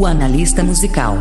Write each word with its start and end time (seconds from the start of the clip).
O 0.00 0.06
analista 0.06 0.62
musical. 0.62 1.16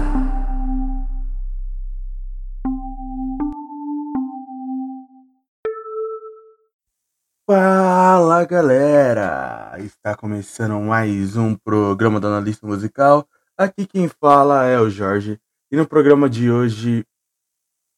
Fala 7.48 8.46
galera! 8.46 9.76
Está 9.80 10.16
começando 10.16 10.80
mais 10.80 11.36
um 11.36 11.56
programa 11.56 12.20
do 12.20 12.28
Analista 12.28 12.68
Musical. 12.68 13.28
Aqui 13.58 13.88
quem 13.88 14.08
fala 14.08 14.66
é 14.66 14.80
o 14.80 14.92
Jorge. 14.92 15.42
E 15.72 15.76
no 15.76 15.88
programa 15.88 16.30
de 16.30 16.52
hoje 16.52 17.04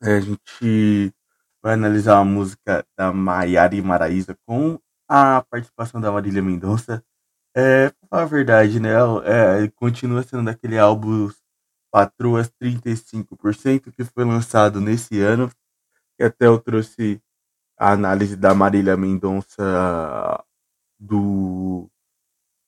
a 0.02 0.17
gente 0.22 1.14
vai 1.61 1.73
analisar 1.73 2.20
a 2.20 2.23
música 2.23 2.86
da 2.98 3.11
Maiara 3.11 3.75
e 3.75 3.84
com 4.48 4.80
a 5.09 5.44
participação 5.52 6.00
da 6.00 6.09
Marília 6.09 6.41
Mendonça. 6.41 7.03
É, 7.55 7.91
a 8.12 8.26
verdade, 8.26 8.80
né? 8.80 8.89
É, 9.26 9.67
continua 9.76 10.21
sendo 10.23 10.45
daquele 10.45 10.77
álbum 10.77 11.30
Patroas 11.91 12.49
35% 12.62 13.91
que 13.91 14.03
foi 14.05 14.25
lançado 14.25 14.81
nesse 14.81 15.20
ano. 15.22 15.52
E 16.20 16.25
até 16.25 16.48
eu 16.48 16.59
trouxe 16.59 17.22
a 17.80 17.94
análise 17.94 18.35
da 18.38 18.53
Marília 18.55 18.98
Mendonça 18.98 19.63
do 20.99 21.89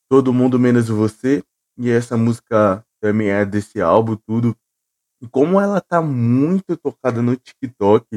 Todo 0.10 0.34
Mundo 0.34 0.60
Menos 0.60 0.90
Você. 0.90 1.44
E 1.78 1.90
essa 1.90 2.18
música 2.18 2.86
também 3.02 3.30
é 3.30 3.46
desse 3.46 3.82
álbum, 3.82 4.16
tudo. 4.18 4.56
E 5.22 5.28
como 5.28 5.60
ela 5.62 5.82
tá 5.82 6.02
muito 6.02 6.78
tocada 6.78 7.22
no 7.22 7.36
TikTok, 7.38 8.08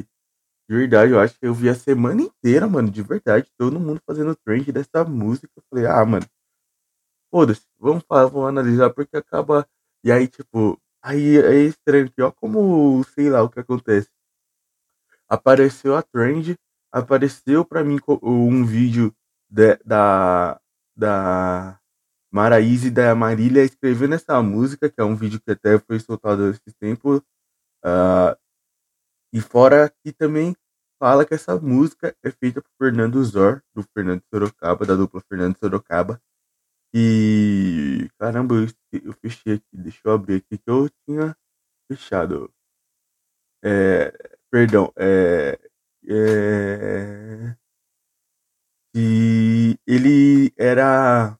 de 0.70 0.76
verdade, 0.76 1.12
eu 1.12 1.20
acho 1.20 1.38
que 1.38 1.46
eu 1.46 1.54
vi 1.54 1.68
a 1.68 1.74
semana 1.74 2.22
inteira, 2.22 2.66
mano, 2.68 2.90
de 2.90 3.02
verdade, 3.02 3.50
todo 3.58 3.80
mundo 3.80 4.00
fazendo 4.06 4.36
trend 4.36 4.72
dessa 4.72 5.04
música. 5.04 5.48
Eu 5.56 5.62
falei, 5.70 5.86
ah, 5.86 6.04
mano, 6.06 6.26
foda-se, 7.34 7.66
vamos 7.80 8.04
falar, 8.04 8.26
vamos 8.26 8.48
analisar, 8.48 8.90
porque 8.90 9.16
acaba. 9.16 9.66
E 10.04 10.12
aí, 10.12 10.28
tipo, 10.28 10.80
aí 11.02 11.36
é 11.36 11.64
estranho 11.64 12.08
que, 12.08 12.22
ó, 12.22 12.30
como, 12.30 13.02
sei 13.12 13.28
lá, 13.28 13.42
o 13.42 13.48
que 13.50 13.58
acontece. 13.58 14.08
Apareceu 15.28 15.96
a 15.96 16.02
trend, 16.02 16.54
apareceu 16.92 17.64
pra 17.64 17.82
mim 17.82 17.98
um 18.22 18.64
vídeo 18.64 19.12
de, 19.50 19.76
da, 19.84 20.60
da 20.96 21.80
e 22.32 22.90
da 22.90 23.14
Marília 23.16 23.64
escrevendo 23.64 24.14
essa 24.14 24.40
música, 24.40 24.88
que 24.88 25.00
é 25.00 25.04
um 25.04 25.16
vídeo 25.16 25.40
que 25.40 25.50
até 25.50 25.76
foi 25.80 25.98
soltado 25.98 26.50
esse 26.50 26.72
tempo. 26.78 27.16
Uh, 27.84 28.36
e 29.32 29.40
fora 29.40 29.92
que 30.04 30.12
também 30.12 30.54
fala 31.00 31.24
que 31.24 31.34
essa 31.34 31.58
música 31.58 32.14
é 32.22 32.30
feita 32.30 32.62
por 32.62 32.70
Fernando 32.78 33.22
Zor, 33.24 33.60
do 33.74 33.82
Fernando 33.82 34.22
Sorocaba, 34.32 34.86
da 34.86 34.94
dupla 34.94 35.20
Fernando 35.28 35.58
Sorocaba. 35.58 36.20
E 36.94 38.08
caramba, 38.18 38.54
eu, 38.54 38.66
eu 39.04 39.12
fechei 39.14 39.54
aqui, 39.56 39.66
deixa 39.76 40.00
eu 40.04 40.12
abrir 40.12 40.36
aqui 40.36 40.56
que 40.56 40.70
eu 40.70 40.88
tinha 41.06 41.36
fechado. 41.90 42.52
É, 43.62 44.12
perdão, 44.50 44.92
é, 44.96 45.58
é, 46.06 47.56
e 48.94 49.76
ele 49.86 50.52
era 50.56 51.38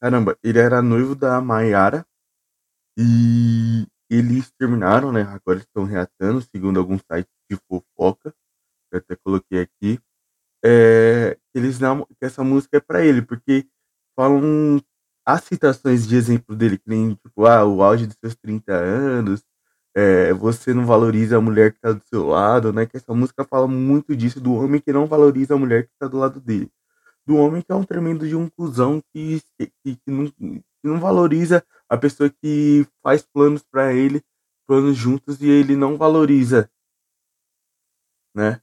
caramba, 0.00 0.36
ele 0.42 0.58
era 0.58 0.82
noivo 0.82 1.14
da 1.14 1.40
Maiara 1.40 2.06
e 2.98 3.86
eles 4.10 4.50
terminaram, 4.52 5.12
né? 5.12 5.22
Agora 5.22 5.58
estão 5.58 5.84
reatando, 5.84 6.42
segundo 6.42 6.80
alguns 6.80 7.02
sites 7.02 7.32
de 7.50 7.56
fofoca, 7.68 8.34
eu 8.92 8.98
até 8.98 9.16
coloquei 9.16 9.60
aqui. 9.62 10.00
É, 10.64 11.38
eles 11.54 11.78
não, 11.78 12.04
que 12.04 12.24
essa 12.24 12.44
música 12.44 12.76
é 12.76 12.80
para 12.80 13.04
ele, 13.04 13.22
porque 13.22 13.66
falam 14.16 14.80
as 15.24 15.44
citações 15.44 16.06
de 16.06 16.16
exemplo 16.16 16.56
dele, 16.56 16.78
que 16.78 16.88
nem 16.88 17.14
tipo, 17.14 17.46
ah, 17.46 17.64
o 17.64 17.82
auge 17.82 18.06
dos 18.06 18.16
seus 18.18 18.34
30 18.36 18.72
anos, 18.74 19.44
é, 19.94 20.32
você 20.32 20.72
não 20.74 20.86
valoriza 20.86 21.36
a 21.38 21.40
mulher 21.40 21.72
que 21.72 21.80
tá 21.80 21.92
do 21.92 22.02
seu 22.04 22.26
lado, 22.28 22.72
né? 22.72 22.86
Que 22.86 22.96
essa 22.96 23.14
música 23.14 23.44
fala 23.44 23.66
muito 23.68 24.14
disso, 24.16 24.40
do 24.40 24.54
homem 24.54 24.80
que 24.80 24.92
não 24.92 25.06
valoriza 25.06 25.54
a 25.54 25.58
mulher 25.58 25.84
que 25.84 25.92
tá 25.98 26.06
do 26.06 26.18
lado 26.18 26.40
dele. 26.40 26.70
Do 27.26 27.36
homem 27.36 27.62
que 27.62 27.72
é 27.72 27.74
um 27.74 27.84
tremendo 27.84 28.26
de 28.28 28.36
um 28.36 28.48
cuzão 28.48 29.02
que, 29.12 29.40
que, 29.58 29.96
que, 29.96 30.10
não, 30.10 30.26
que 30.28 30.62
não 30.84 31.00
valoriza 31.00 31.64
a 31.88 31.96
pessoa 31.96 32.30
que 32.30 32.86
faz 33.02 33.22
planos 33.22 33.62
para 33.62 33.92
ele, 33.92 34.22
planos 34.66 34.96
juntos, 34.96 35.40
e 35.42 35.48
ele 35.48 35.76
não 35.76 35.96
valoriza, 35.96 36.70
né? 38.34 38.60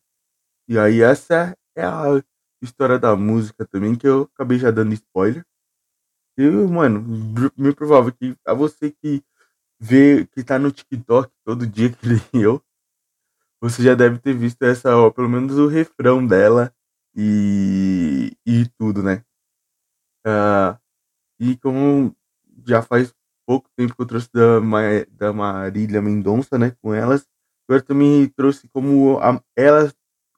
E 0.67 0.77
aí 0.77 1.01
essa 1.01 1.57
é 1.77 1.85
a 1.85 2.23
história 2.61 2.99
da 2.99 3.15
música 3.15 3.65
também, 3.65 3.95
que 3.95 4.07
eu 4.07 4.23
acabei 4.33 4.59
já 4.59 4.71
dando 4.71 4.93
spoiler. 4.93 5.45
E, 6.37 6.43
mano, 6.49 7.01
me 7.57 7.73
provável 7.73 8.11
que 8.13 8.35
a 8.45 8.53
você 8.53 8.91
que 8.91 9.23
vê, 9.79 10.25
que 10.27 10.43
tá 10.43 10.59
no 10.59 10.71
TikTok 10.71 11.31
todo 11.45 11.67
dia, 11.67 11.89
que 11.93 12.07
nem 12.07 12.43
eu, 12.43 12.61
você 13.61 13.83
já 13.83 13.95
deve 13.95 14.19
ter 14.19 14.33
visto 14.33 14.61
essa, 14.63 14.95
ó, 14.95 15.09
pelo 15.11 15.29
menos 15.29 15.57
o 15.57 15.67
refrão 15.67 16.25
dela 16.25 16.73
e, 17.15 18.35
e 18.45 18.67
tudo, 18.77 19.01
né? 19.03 19.23
Uh, 20.25 20.77
e 21.39 21.57
como 21.57 22.15
já 22.65 22.81
faz 22.81 23.13
pouco 23.47 23.69
tempo 23.75 23.95
que 23.95 24.01
eu 24.01 24.05
trouxe 24.05 24.29
da, 24.33 24.59
da 25.11 25.33
Marília 25.33 26.01
Mendonça, 26.01 26.57
né, 26.57 26.71
com 26.81 26.93
elas. 26.93 27.27
Agora 27.67 27.81
também 27.83 28.27
trouxe 28.29 28.67
como 28.69 29.19
a, 29.19 29.41
elas 29.55 29.95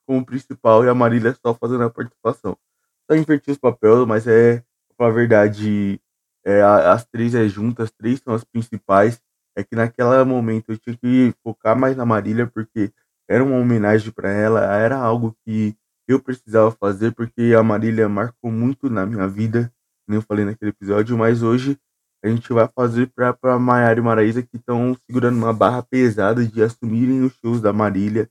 como 0.09 0.25
principal 0.25 0.83
e 0.83 0.89
a 0.89 0.95
Marília 0.95 1.37
só 1.39 1.53
fazendo 1.53 1.83
a 1.83 1.89
participação. 1.91 2.57
Só 3.05 3.15
inverti 3.15 3.51
os 3.51 3.59
papéis, 3.59 4.07
mas 4.07 4.25
é, 4.25 4.63
a 4.97 5.09
verdade, 5.11 6.01
é, 6.43 6.63
as 6.63 7.05
três 7.05 7.35
é 7.35 7.47
juntas, 7.47 7.85
as 7.85 7.91
três 7.91 8.19
são 8.19 8.33
as 8.33 8.43
principais. 8.43 9.21
É 9.55 9.63
que 9.63 9.75
naquele 9.75 10.23
momento 10.23 10.71
eu 10.71 10.79
tinha 10.79 10.97
que 10.97 11.35
focar 11.43 11.77
mais 11.77 11.95
na 11.95 12.07
Marília, 12.07 12.47
porque 12.47 12.91
era 13.29 13.43
uma 13.43 13.57
homenagem 13.57 14.11
para 14.11 14.31
ela, 14.31 14.75
era 14.75 14.97
algo 14.97 15.37
que 15.45 15.75
eu 16.07 16.19
precisava 16.19 16.71
fazer, 16.71 17.13
porque 17.13 17.53
a 17.55 17.61
Marília 17.61 18.09
marcou 18.09 18.51
muito 18.51 18.89
na 18.89 19.05
minha 19.05 19.27
vida, 19.27 19.71
nem 20.07 20.15
eu 20.17 20.23
falei 20.23 20.43
naquele 20.43 20.71
episódio, 20.71 21.15
mas 21.15 21.43
hoje 21.43 21.77
a 22.23 22.29
gente 22.29 22.51
vai 22.51 22.67
fazer 22.67 23.11
para 23.13 23.59
Maiara 23.59 23.99
e 23.99 24.01
Maraísa 24.01 24.41
que 24.41 24.57
estão 24.57 24.97
segurando 25.05 25.37
uma 25.37 25.53
barra 25.53 25.83
pesada 25.83 26.43
de 26.43 26.63
assumirem 26.63 27.21
os 27.21 27.33
shows 27.33 27.61
da 27.61 27.71
Marília, 27.71 28.27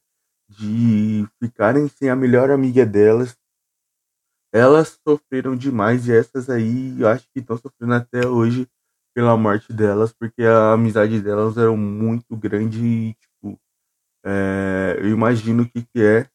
de 0.49 1.27
ficarem 1.43 1.89
sem 1.89 2.09
a 2.11 2.17
melhor 2.17 2.51
amiga 2.51 2.87
delas. 2.87 3.37
Elas 4.53 4.99
sofreram 5.07 5.55
demais 5.55 6.09
e 6.09 6.13
essas 6.13 6.49
aí 6.49 6.99
eu 7.01 7.09
acho 7.09 7.29
que 7.33 7.41
estão 7.41 7.57
sofrendo 7.57 7.95
até 7.95 8.27
hoje 8.27 8.67
pela 9.15 9.37
morte 9.37 9.73
delas, 9.73 10.13
porque 10.13 10.43
a 10.43 10.73
amizade 10.73 11.21
delas 11.21 11.57
era 11.59 11.71
muito 11.73 12.37
grande 12.37 12.85
e, 12.85 13.15
tipo, 13.15 13.61
é, 14.25 14.97
eu 15.01 15.11
imagino 15.11 15.65
o 15.65 15.69
que, 15.69 15.83
que 15.83 16.03
é 16.03 16.29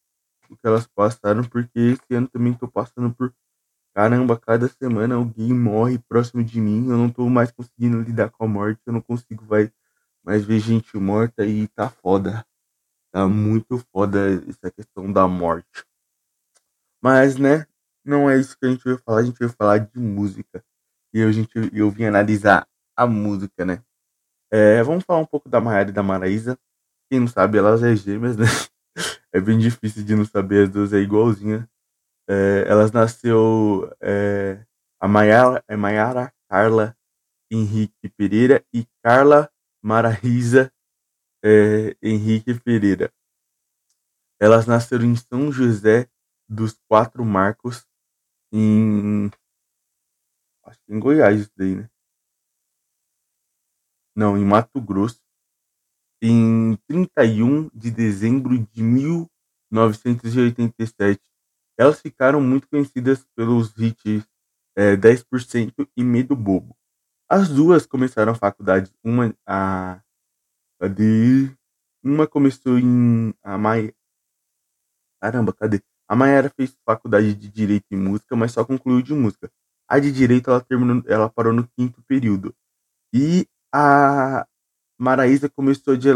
o 0.50 0.56
que 0.56 0.66
elas 0.66 0.86
passaram, 0.86 1.44
porque 1.44 1.78
esse 1.78 2.14
ano 2.14 2.28
também 2.28 2.54
tô 2.54 2.68
passando 2.68 3.14
por 3.14 3.34
caramba, 3.94 4.38
cada 4.38 4.68
semana 4.68 5.16
alguém 5.16 5.52
morre 5.52 5.98
próximo 5.98 6.44
de 6.44 6.60
mim, 6.60 6.88
eu 6.90 6.98
não 6.98 7.10
tô 7.10 7.28
mais 7.28 7.52
conseguindo 7.52 8.00
lidar 8.02 8.30
com 8.30 8.44
a 8.44 8.48
morte, 8.48 8.80
eu 8.86 8.92
não 8.92 9.00
consigo 9.00 9.44
vai, 9.46 9.72
mais 10.24 10.44
ver 10.44 10.60
gente 10.60 10.96
morta 10.98 11.46
e 11.46 11.68
tá 11.68 11.88
foda. 11.88 12.44
Tá 13.14 13.28
muito 13.28 13.78
foda 13.92 14.18
essa 14.48 14.72
questão 14.72 15.12
da 15.12 15.28
morte. 15.28 15.86
Mas, 17.00 17.36
né, 17.36 17.64
não 18.04 18.28
é 18.28 18.36
isso 18.36 18.58
que 18.58 18.66
a 18.66 18.70
gente 18.70 18.82
vai 18.82 18.98
falar, 18.98 19.20
a 19.20 19.22
gente 19.22 19.38
vai 19.38 19.48
falar 19.50 19.78
de 19.78 19.96
música. 20.00 20.64
E 21.14 21.20
eu, 21.20 21.32
gente, 21.32 21.52
eu 21.72 21.88
vim 21.92 22.06
analisar 22.06 22.66
a 22.96 23.06
música, 23.06 23.64
né? 23.64 23.84
É, 24.52 24.82
vamos 24.82 25.04
falar 25.04 25.20
um 25.20 25.26
pouco 25.26 25.48
da 25.48 25.60
Maiara 25.60 25.90
e 25.90 25.92
da 25.92 26.02
Maraísa. 26.02 26.58
Quem 27.08 27.20
não 27.20 27.28
sabe, 27.28 27.56
elas 27.56 27.84
é 27.84 27.94
gêmeas, 27.94 28.36
né? 28.36 28.46
É 29.32 29.40
bem 29.40 29.58
difícil 29.58 30.04
de 30.04 30.14
não 30.14 30.24
saber, 30.24 30.64
as 30.64 30.70
duas 30.70 30.92
é 30.92 30.98
igualzinha. 30.98 31.68
É, 32.28 32.64
elas 32.68 32.92
nasceu 32.92 33.92
é, 34.00 34.64
a 35.00 35.08
Maiara, 35.08 35.62
é 35.66 35.76
Maiara 35.76 36.32
Carla 36.48 36.96
Henrique 37.50 38.08
Pereira 38.16 38.64
e 38.72 38.86
Carla 39.02 39.50
Maraísa 39.82 40.72
é, 41.44 41.96
Henrique 42.02 42.58
Pereira. 42.58 43.12
Elas 44.40 44.66
nasceram 44.66 45.04
em 45.04 45.14
São 45.14 45.52
José 45.52 46.08
dos 46.48 46.76
Quatro 46.88 47.24
Marcos, 47.24 47.86
em. 48.50 49.30
Acho 50.64 50.80
que 50.86 50.94
em 50.94 50.98
Goiás, 50.98 51.40
isso 51.40 51.52
daí, 51.56 51.76
né? 51.76 51.88
Não, 54.16 54.38
em 54.38 54.44
Mato 54.44 54.80
Grosso, 54.80 55.20
em 56.22 56.76
31 56.88 57.68
de 57.74 57.90
dezembro 57.90 58.56
de 58.58 58.82
1987. 58.82 61.20
Elas 61.76 62.00
ficaram 62.00 62.40
muito 62.40 62.68
conhecidas 62.68 63.26
pelos 63.34 63.76
hits 63.76 64.24
é, 64.76 64.96
10% 64.96 65.88
e 65.96 66.04
Medo 66.04 66.36
Bobo. 66.36 66.76
As 67.28 67.48
duas 67.48 67.84
começaram 67.86 68.32
a 68.32 68.36
faculdade, 68.36 68.92
uma 69.02 69.34
a, 69.46 70.00
a 70.84 70.88
de 70.88 71.50
uma 72.02 72.26
começou 72.26 72.78
em 72.78 73.32
a 73.42 73.56
Maia. 73.56 73.94
Caramba, 75.20 75.52
cadê? 75.52 75.80
A 76.06 76.14
Mayara 76.14 76.50
fez 76.50 76.76
faculdade 76.84 77.34
de 77.34 77.48
Direito 77.48 77.86
e 77.90 77.96
Música, 77.96 78.36
mas 78.36 78.52
só 78.52 78.64
concluiu 78.64 79.00
de 79.00 79.14
música. 79.14 79.50
A 79.88 79.98
de 79.98 80.12
Direito 80.12 80.50
ela 80.50 80.60
terminou, 80.60 81.02
ela 81.06 81.30
parou 81.30 81.52
no 81.52 81.66
quinto 81.68 82.02
período. 82.02 82.54
E 83.12 83.46
a 83.72 84.46
Maraísa 84.98 85.48
começou 85.48 85.96
de 85.96 86.08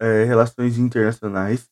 é, 0.00 0.24
relações 0.24 0.78
internacionais 0.78 1.68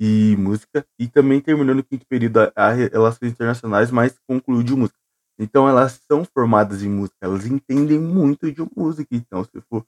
e 0.00 0.36
música, 0.36 0.84
e 0.98 1.08
também 1.08 1.40
terminou 1.40 1.76
no 1.76 1.84
quinto 1.84 2.04
período 2.06 2.38
a, 2.40 2.52
a 2.56 2.72
relações 2.72 3.32
internacionais, 3.32 3.90
mas 3.92 4.18
concluiu 4.26 4.62
de 4.64 4.74
música. 4.74 4.98
Então 5.38 5.68
elas 5.68 6.00
são 6.08 6.24
formadas 6.24 6.82
em 6.82 6.88
música, 6.88 7.16
elas 7.20 7.46
entendem 7.46 8.00
muito 8.00 8.50
de 8.50 8.62
música. 8.76 9.14
Então, 9.14 9.44
se 9.44 9.60
for 9.62 9.86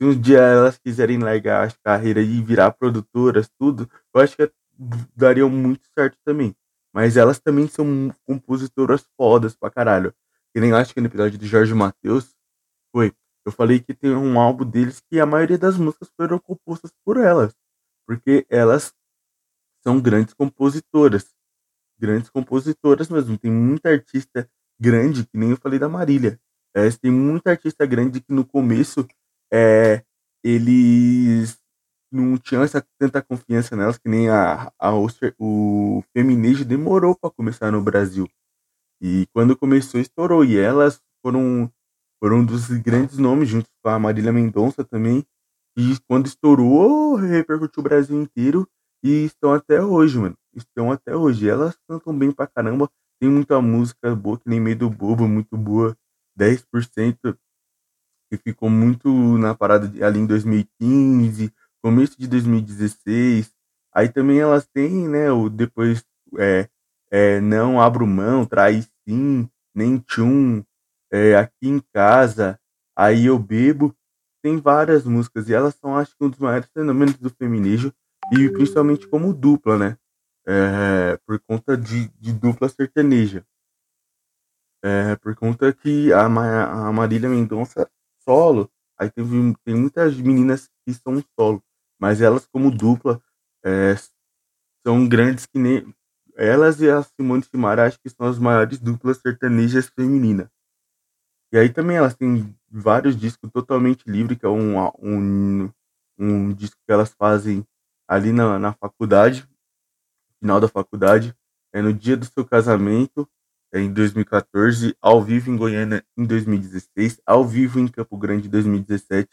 se 0.00 0.06
um 0.06 0.18
dia 0.18 0.38
elas 0.38 0.78
quiserem 0.78 1.18
largar 1.18 1.68
a 1.68 1.72
carreira 1.84 2.22
e 2.22 2.40
virar 2.40 2.70
produtoras, 2.70 3.50
tudo, 3.58 3.90
eu 4.14 4.20
acho 4.22 4.34
que 4.34 4.50
dariam 5.14 5.50
muito 5.50 5.86
certo 5.92 6.16
também. 6.24 6.56
Mas 6.90 7.18
elas 7.18 7.38
também 7.38 7.68
são 7.68 8.10
compositoras 8.26 9.06
fodas 9.14 9.54
pra 9.54 9.70
caralho. 9.70 10.14
Que 10.54 10.60
nem 10.60 10.72
acho 10.72 10.94
que 10.94 11.00
no 11.02 11.06
episódio 11.06 11.38
do 11.38 11.46
Jorge 11.46 11.74
Matheus 11.74 12.34
foi. 12.90 13.12
Eu 13.44 13.52
falei 13.52 13.78
que 13.78 13.92
tem 13.92 14.10
um 14.10 14.40
álbum 14.40 14.64
deles 14.64 15.00
que 15.00 15.20
a 15.20 15.26
maioria 15.26 15.58
das 15.58 15.76
músicas 15.76 16.10
foram 16.16 16.38
compostas 16.38 16.90
por 17.04 17.18
elas. 17.18 17.54
Porque 18.06 18.46
elas 18.48 18.94
são 19.82 20.00
grandes 20.00 20.32
compositoras. 20.32 21.34
Grandes 21.98 22.30
compositoras 22.30 23.10
mesmo. 23.10 23.36
Tem 23.36 23.50
muita 23.50 23.90
artista 23.90 24.50
grande, 24.80 25.26
que 25.26 25.36
nem 25.36 25.50
eu 25.50 25.58
falei 25.58 25.78
da 25.78 25.90
Marília. 25.90 26.40
É, 26.74 26.90
tem 26.90 27.10
muita 27.10 27.50
artista 27.50 27.84
grande 27.84 28.20
que 28.20 28.32
no 28.32 28.46
começo 28.46 29.06
é, 29.52 30.04
eles 30.44 31.58
não 32.12 32.36
tinham 32.38 32.62
essa 32.62 32.84
tanta 32.98 33.22
confiança 33.22 33.76
nelas, 33.76 33.98
que 33.98 34.08
nem 34.08 34.28
a, 34.28 34.72
a 34.78 34.90
o 35.38 36.02
feminismo 36.12 36.64
demorou 36.64 37.16
para 37.16 37.30
começar 37.30 37.70
no 37.70 37.82
Brasil. 37.82 38.28
E 39.00 39.26
quando 39.32 39.56
começou, 39.56 40.00
estourou. 40.00 40.44
E 40.44 40.58
elas 40.58 41.00
foram, 41.24 41.70
foram 42.22 42.38
um 42.38 42.44
dos 42.44 42.68
grandes 42.68 43.18
nomes, 43.18 43.48
junto 43.48 43.68
com 43.82 43.90
a 43.90 43.98
Marília 43.98 44.32
Mendonça 44.32 44.84
também. 44.84 45.24
E 45.76 45.96
quando 46.08 46.26
estourou, 46.26 47.16
repercutiu 47.16 47.80
o 47.80 47.84
Brasil 47.84 48.20
inteiro. 48.20 48.68
E 49.02 49.24
estão 49.24 49.52
até 49.54 49.82
hoje, 49.82 50.18
mano. 50.18 50.36
Estão 50.54 50.92
até 50.92 51.16
hoje. 51.16 51.48
Elas 51.48 51.78
cantam 51.88 52.16
bem 52.16 52.30
pra 52.30 52.46
caramba. 52.46 52.90
Tem 53.20 53.30
muita 53.30 53.60
música 53.60 54.14
boa, 54.14 54.38
que 54.38 54.48
nem 54.48 54.60
Medo 54.60 54.88
Bobo, 54.90 55.26
muito 55.28 55.56
boa. 55.56 55.96
10% 56.38 57.18
que 58.30 58.36
ficou 58.36 58.70
muito 58.70 59.10
na 59.38 59.54
parada 59.54 59.88
de, 59.88 60.02
ali 60.02 60.20
em 60.20 60.26
2015, 60.26 61.52
começo 61.82 62.18
de 62.18 62.28
2016. 62.28 63.50
Aí 63.92 64.08
também 64.08 64.38
elas 64.38 64.66
têm, 64.66 65.08
né, 65.08 65.32
o 65.32 65.48
depois 65.50 66.04
é, 66.38 66.68
é, 67.10 67.40
não 67.40 67.80
abro 67.80 68.06
mão, 68.06 68.46
trai 68.46 68.82
sim, 69.06 69.48
nem 69.74 69.98
tchum, 69.98 70.62
é, 71.10 71.34
aqui 71.34 71.68
em 71.68 71.80
casa, 71.92 72.58
aí 72.96 73.26
eu 73.26 73.38
bebo. 73.38 73.94
Tem 74.42 74.56
várias 74.58 75.04
músicas 75.04 75.48
e 75.48 75.54
elas 75.54 75.74
são, 75.74 75.96
acho 75.96 76.16
que, 76.16 76.24
um 76.24 76.30
dos 76.30 76.38
maiores 76.38 76.68
fenômenos 76.72 77.16
do 77.16 77.28
feminismo 77.30 77.92
e 78.32 78.48
principalmente 78.48 79.06
como 79.08 79.34
dupla, 79.34 79.76
né? 79.76 79.98
É, 80.46 81.18
por 81.26 81.38
conta 81.40 81.76
de, 81.76 82.08
de 82.18 82.32
dupla 82.32 82.68
sertaneja. 82.68 83.44
É, 84.82 85.14
por 85.16 85.34
conta 85.36 85.72
que 85.74 86.10
a, 86.12 86.24
a 86.24 86.92
Marília 86.92 87.28
Mendonça 87.28 87.90
solo, 88.30 88.70
aí 88.96 89.10
tem 89.10 89.74
muitas 89.74 90.16
meninas 90.16 90.70
que 90.86 90.94
são 90.94 91.20
solo, 91.36 91.60
mas 91.98 92.20
elas 92.20 92.46
como 92.46 92.70
dupla 92.70 93.20
é, 93.64 93.96
são 94.86 95.08
grandes 95.08 95.46
que 95.46 95.58
nem 95.58 95.92
elas 96.36 96.80
e 96.80 96.88
a 96.88 97.02
Simone 97.02 97.42
Simara 97.42 97.86
acho 97.86 97.98
que 97.98 98.08
são 98.08 98.28
as 98.28 98.38
maiores 98.38 98.78
duplas 98.78 99.18
sertanejas 99.18 99.88
femininas. 99.88 100.48
E 101.52 101.58
aí 101.58 101.68
também 101.68 101.96
elas 101.96 102.14
têm 102.14 102.56
vários 102.70 103.16
discos 103.16 103.50
totalmente 103.50 104.08
livre, 104.08 104.36
que 104.36 104.46
é 104.46 104.48
um, 104.48 104.78
um, 105.00 105.70
um 106.16 106.54
disco 106.54 106.76
que 106.86 106.92
elas 106.92 107.12
fazem 107.12 107.66
ali 108.06 108.32
na, 108.32 108.60
na 108.60 108.72
faculdade, 108.74 109.48
final 110.38 110.60
da 110.60 110.68
faculdade, 110.68 111.34
é 111.72 111.82
no 111.82 111.92
dia 111.92 112.16
do 112.16 112.24
seu 112.24 112.44
casamento, 112.44 113.28
em 113.72 113.92
2014, 113.92 114.96
ao 115.00 115.22
vivo 115.22 115.50
em 115.50 115.56
Goiânia 115.56 116.04
em 116.16 116.24
2016, 116.24 117.20
ao 117.24 117.46
vivo 117.46 117.78
em 117.78 117.86
Campo 117.86 118.16
Grande 118.16 118.48
em 118.48 118.50
2017, 118.50 119.28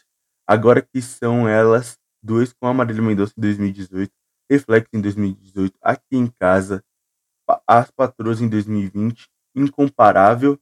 agora 0.46 0.80
que 0.80 1.02
são 1.02 1.48
elas 1.48 1.98
duas 2.22 2.52
com 2.52 2.66
a 2.66 2.74
Marília 2.74 3.02
Mendonça 3.02 3.34
em 3.36 3.40
2018, 3.40 4.12
Reflexo 4.50 4.88
em 4.94 5.00
2018, 5.00 5.76
Aqui 5.82 6.16
em 6.16 6.26
Casa, 6.26 6.82
As 7.66 7.90
Patroas 7.90 8.40
em 8.40 8.48
2020, 8.48 9.28
Incomparável 9.54 10.58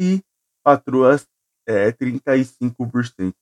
e 0.00 0.22
Patroas 0.62 1.26
é, 1.66 1.90
35%. 1.92 3.34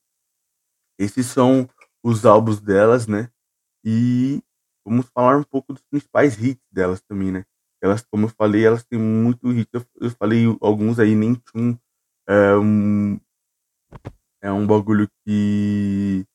Esses 0.99 1.27
são 1.27 1.69
os 2.03 2.25
álbuns 2.25 2.59
delas, 2.59 3.05
né? 3.05 3.29
E 3.85 4.41
vamos 4.85 5.07
falar 5.09 5.37
um 5.37 5.43
pouco 5.43 5.73
dos 5.73 5.83
principais 5.83 6.41
hits 6.41 6.63
delas 6.71 7.01
também, 7.01 7.31
né? 7.31 7.45
Elas, 7.81 8.03
como 8.05 8.25
eu 8.25 8.29
falei, 8.29 8.65
elas 8.65 8.83
têm 8.83 8.99
muito 8.99 9.49
hit. 9.49 9.69
Eu, 9.73 10.09
falei 10.11 10.45
alguns 10.61 10.99
aí, 10.99 11.15
nem 11.15 11.35
tinham. 11.35 11.79
É 12.27 12.55
um, 12.57 13.19
é 14.41 14.51
um 14.51 14.65
bagulho 14.65 15.09
que, 15.25 16.25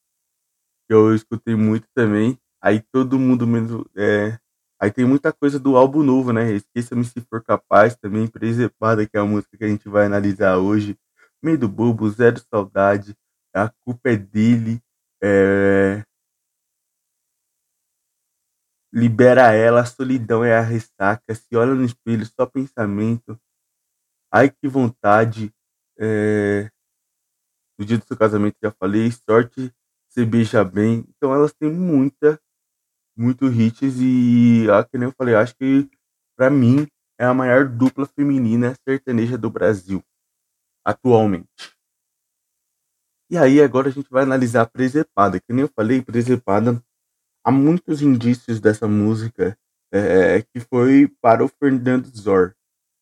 que 0.89 0.95
eu 0.95 1.15
escutei 1.15 1.55
muito 1.57 1.87
também. 1.95 2.39
Aí 2.63 2.81
todo 2.93 3.19
mundo 3.19 3.47
menos. 3.47 3.85
É, 3.97 4.39
aí 4.81 4.91
tem 4.91 5.05
muita 5.05 5.33
coisa 5.33 5.59
do 5.59 5.77
álbum 5.77 6.03
novo, 6.03 6.33
né? 6.33 6.53
Esqueça-me 6.53 7.05
se 7.05 7.21
for 7.23 7.43
capaz 7.43 7.97
também. 7.97 8.27
Presepada, 8.29 9.07
que 9.07 9.17
é 9.17 9.21
a 9.21 9.25
música 9.25 9.57
que 9.57 9.65
a 9.65 9.69
gente 9.69 9.89
vai 9.89 10.07
analisar 10.07 10.59
hoje. 10.59 10.97
Medo 11.43 11.69
Bobo, 11.69 12.09
Zero 12.11 12.41
Saudade. 12.51 13.17
A 13.55 13.69
culpa 13.69 14.11
é 14.11 14.17
dele. 14.17 14.81
É, 15.23 16.05
libera 18.93 19.53
ela, 19.53 19.81
a 19.81 19.87
solidão 19.87 20.45
é 20.45 20.57
a 20.57 20.61
ressaca, 20.61 21.35
se 21.35 21.57
olha 21.57 21.75
no 21.75 21.85
espelho, 21.85 22.27
só 22.27 22.45
pensamento. 22.45 23.41
Ai 24.31 24.51
que 24.51 24.69
vontade. 24.69 25.53
É... 25.99 26.71
No 27.79 27.87
dia 27.87 27.99
do 27.99 28.05
seu 28.05 28.17
casamento 28.17 28.57
já 28.63 28.71
falei, 28.71 29.11
sorte, 29.11 29.73
se 30.09 30.25
beija 30.27 30.63
bem. 30.63 31.07
Então 31.09 31.35
elas 31.35 31.55
têm 31.55 31.73
muita, 31.73 32.39
muito 33.17 33.47
hits 33.47 33.97
e, 33.99 34.67
ah, 34.71 34.85
que 34.85 34.99
nem 34.99 35.09
eu 35.09 35.15
falei, 35.17 35.35
acho 35.35 35.57
que 35.57 35.89
para 36.37 36.51
mim 36.51 36.87
é 37.19 37.25
a 37.25 37.35
maior 37.35 37.67
dupla 37.67 38.07
feminina 38.07 38.75
sertaneja 38.87 39.39
do 39.39 39.51
Brasil 39.51 40.05
atualmente. 40.85 41.73
E 43.31 43.39
aí 43.39 43.63
agora 43.63 43.89
a 43.89 43.93
gente 43.93 44.11
vai 44.11 44.25
analisar 44.25 44.63
a 44.63 44.67
Presepada, 44.67 45.41
que 45.41 45.53
nem 45.53 45.63
eu 45.63 45.69
falei, 45.69 46.03
Presepada 46.03 46.83
há 47.45 47.51
muitos 47.51 48.03
indícios 48.03 48.61
dessa 48.61 48.87
música 48.87 49.59
é, 49.93 50.43
que 50.43 50.61
foi 50.61 51.09
para 51.21 51.45
o 51.45 51.49
Fernando 51.49 52.07
Zor, 52.07 52.55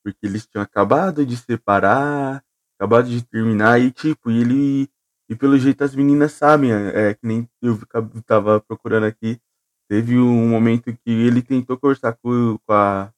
porque 0.02 0.26
eles 0.26 0.46
tinham 0.46 0.62
acabado 0.62 1.24
de 1.24 1.36
separar, 1.36 2.42
acabado 2.78 3.08
de 3.08 3.22
terminar 3.22 3.80
e 3.80 3.90
tipo, 3.90 4.30
e 4.30 4.40
ele 4.40 4.90
e 5.28 5.36
pelo 5.36 5.56
jeito 5.56 5.84
as 5.84 5.94
meninas 5.94 6.32
sabem, 6.32 6.72
é, 6.72 7.14
que 7.14 7.24
nem 7.24 7.48
eu 7.62 7.78
tava 8.26 8.60
procurando 8.60 9.06
aqui, 9.06 9.40
teve 9.88 10.18
um 10.18 10.48
momento 10.48 10.92
que 10.92 11.10
ele 11.10 11.40
tentou 11.40 11.78
conversar 11.78 12.14
com, 12.14 12.58
com 12.66 12.72
a, 12.72 13.12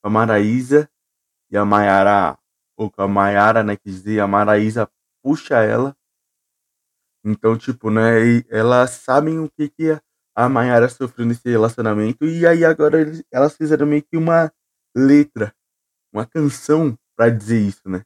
com 0.00 0.08
a 0.08 0.10
Maraísa 0.10 0.90
e 1.48 1.56
a 1.56 1.64
Maiara, 1.64 2.36
ou 2.76 2.90
com 2.90 3.02
a 3.02 3.06
Maiara, 3.06 3.62
né, 3.62 3.76
quer 3.76 3.90
dizer, 3.90 4.20
a 4.20 4.26
Maraísa 4.26 4.90
puxa 5.22 5.62
ela. 5.62 5.96
Então, 7.24 7.56
tipo, 7.56 7.90
né, 7.90 8.42
elas 8.48 8.90
sabem 8.90 9.38
o 9.38 9.48
que 9.48 9.68
que 9.68 9.90
é 9.90 10.00
a 10.34 10.48
Mayara 10.48 10.88
sofreu 10.88 11.26
nesse 11.26 11.48
relacionamento. 11.48 12.24
E 12.24 12.46
aí 12.46 12.64
agora 12.64 12.98
elas 13.30 13.56
fizeram 13.56 13.86
meio 13.86 14.02
que 14.02 14.16
uma 14.16 14.52
letra, 14.96 15.54
uma 16.12 16.26
canção 16.26 16.98
para 17.16 17.30
dizer 17.30 17.60
isso, 17.60 17.88
né? 17.88 18.04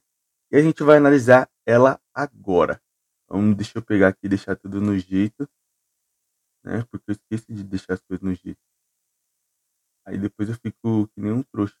E 0.51 0.57
a 0.57 0.61
gente 0.61 0.83
vai 0.83 0.97
analisar 0.97 1.49
ela 1.65 1.99
agora. 2.13 2.81
Então, 3.25 3.53
deixa 3.53 3.77
eu 3.77 3.83
pegar 3.83 4.09
aqui 4.09 4.21
e 4.23 4.29
deixar 4.29 4.55
tudo 4.55 4.79
no 4.79 4.97
jeito. 4.97 5.47
Né? 6.63 6.83
Porque 6.89 7.11
eu 7.11 7.13
esqueci 7.13 7.53
de 7.53 7.63
deixar 7.63 7.93
as 7.93 8.01
coisas 8.01 8.23
no 8.23 8.33
jeito. 8.33 8.59
Aí 10.05 10.17
depois 10.17 10.47
eu 10.47 10.55
fico 10.55 11.07
que 11.07 11.21
nem 11.21 11.33
um 11.33 11.43
trouxa. 11.43 11.75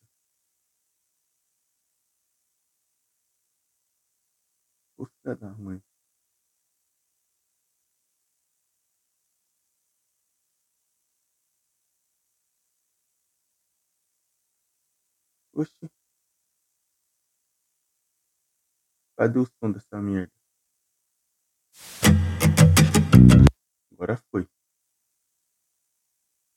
Cadê 19.27 19.39
o 19.39 19.45
som 19.45 19.69
dessa 19.69 20.01
merda? 20.01 20.31
Agora 23.91 24.15
foi. 24.31 24.47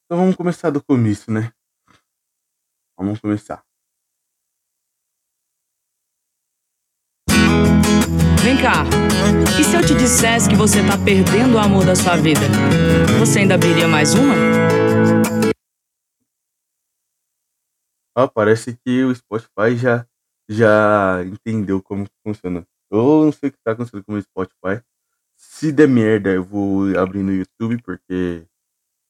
Então 0.04 0.18
vamos 0.18 0.36
começar 0.36 0.70
do 0.70 0.80
começo, 0.80 1.32
né? 1.32 1.52
Vamos 2.96 3.18
começar. 3.18 3.66
Vem 8.44 8.56
cá. 8.62 8.84
E 9.58 9.64
se 9.64 9.74
eu 9.74 9.84
te 9.84 9.96
dissesse 9.96 10.48
que 10.48 10.54
você 10.54 10.78
tá 10.86 10.96
perdendo 11.04 11.56
o 11.56 11.58
amor 11.58 11.84
da 11.84 11.96
sua 11.96 12.16
vida? 12.16 12.46
Você 13.18 13.40
ainda 13.40 13.56
abriria 13.56 13.88
mais 13.88 14.14
uma? 14.14 14.34
Ah, 18.14 18.28
parece 18.28 18.76
que 18.76 19.02
o 19.02 19.12
Spotify 19.12 19.76
já, 19.76 20.06
já 20.50 21.23
entendeu 21.25 21.80
como 21.83 22.07
funciona. 22.26 22.66
Eu 22.90 23.25
não 23.25 23.33
sei 23.33 23.49
o 23.50 23.52
que 23.52 23.59
tá 23.62 23.73
acontecendo 23.73 24.04
com 24.04 24.14
o 24.14 24.23
Spotify. 24.23 24.83
Se 25.37 25.73
der 25.73 25.88
merda, 25.88 26.30
eu 26.30 26.45
vou 26.45 26.99
abrir 26.99 27.23
no 27.23 27.33
YouTube, 27.33 27.80
porque 27.83 28.47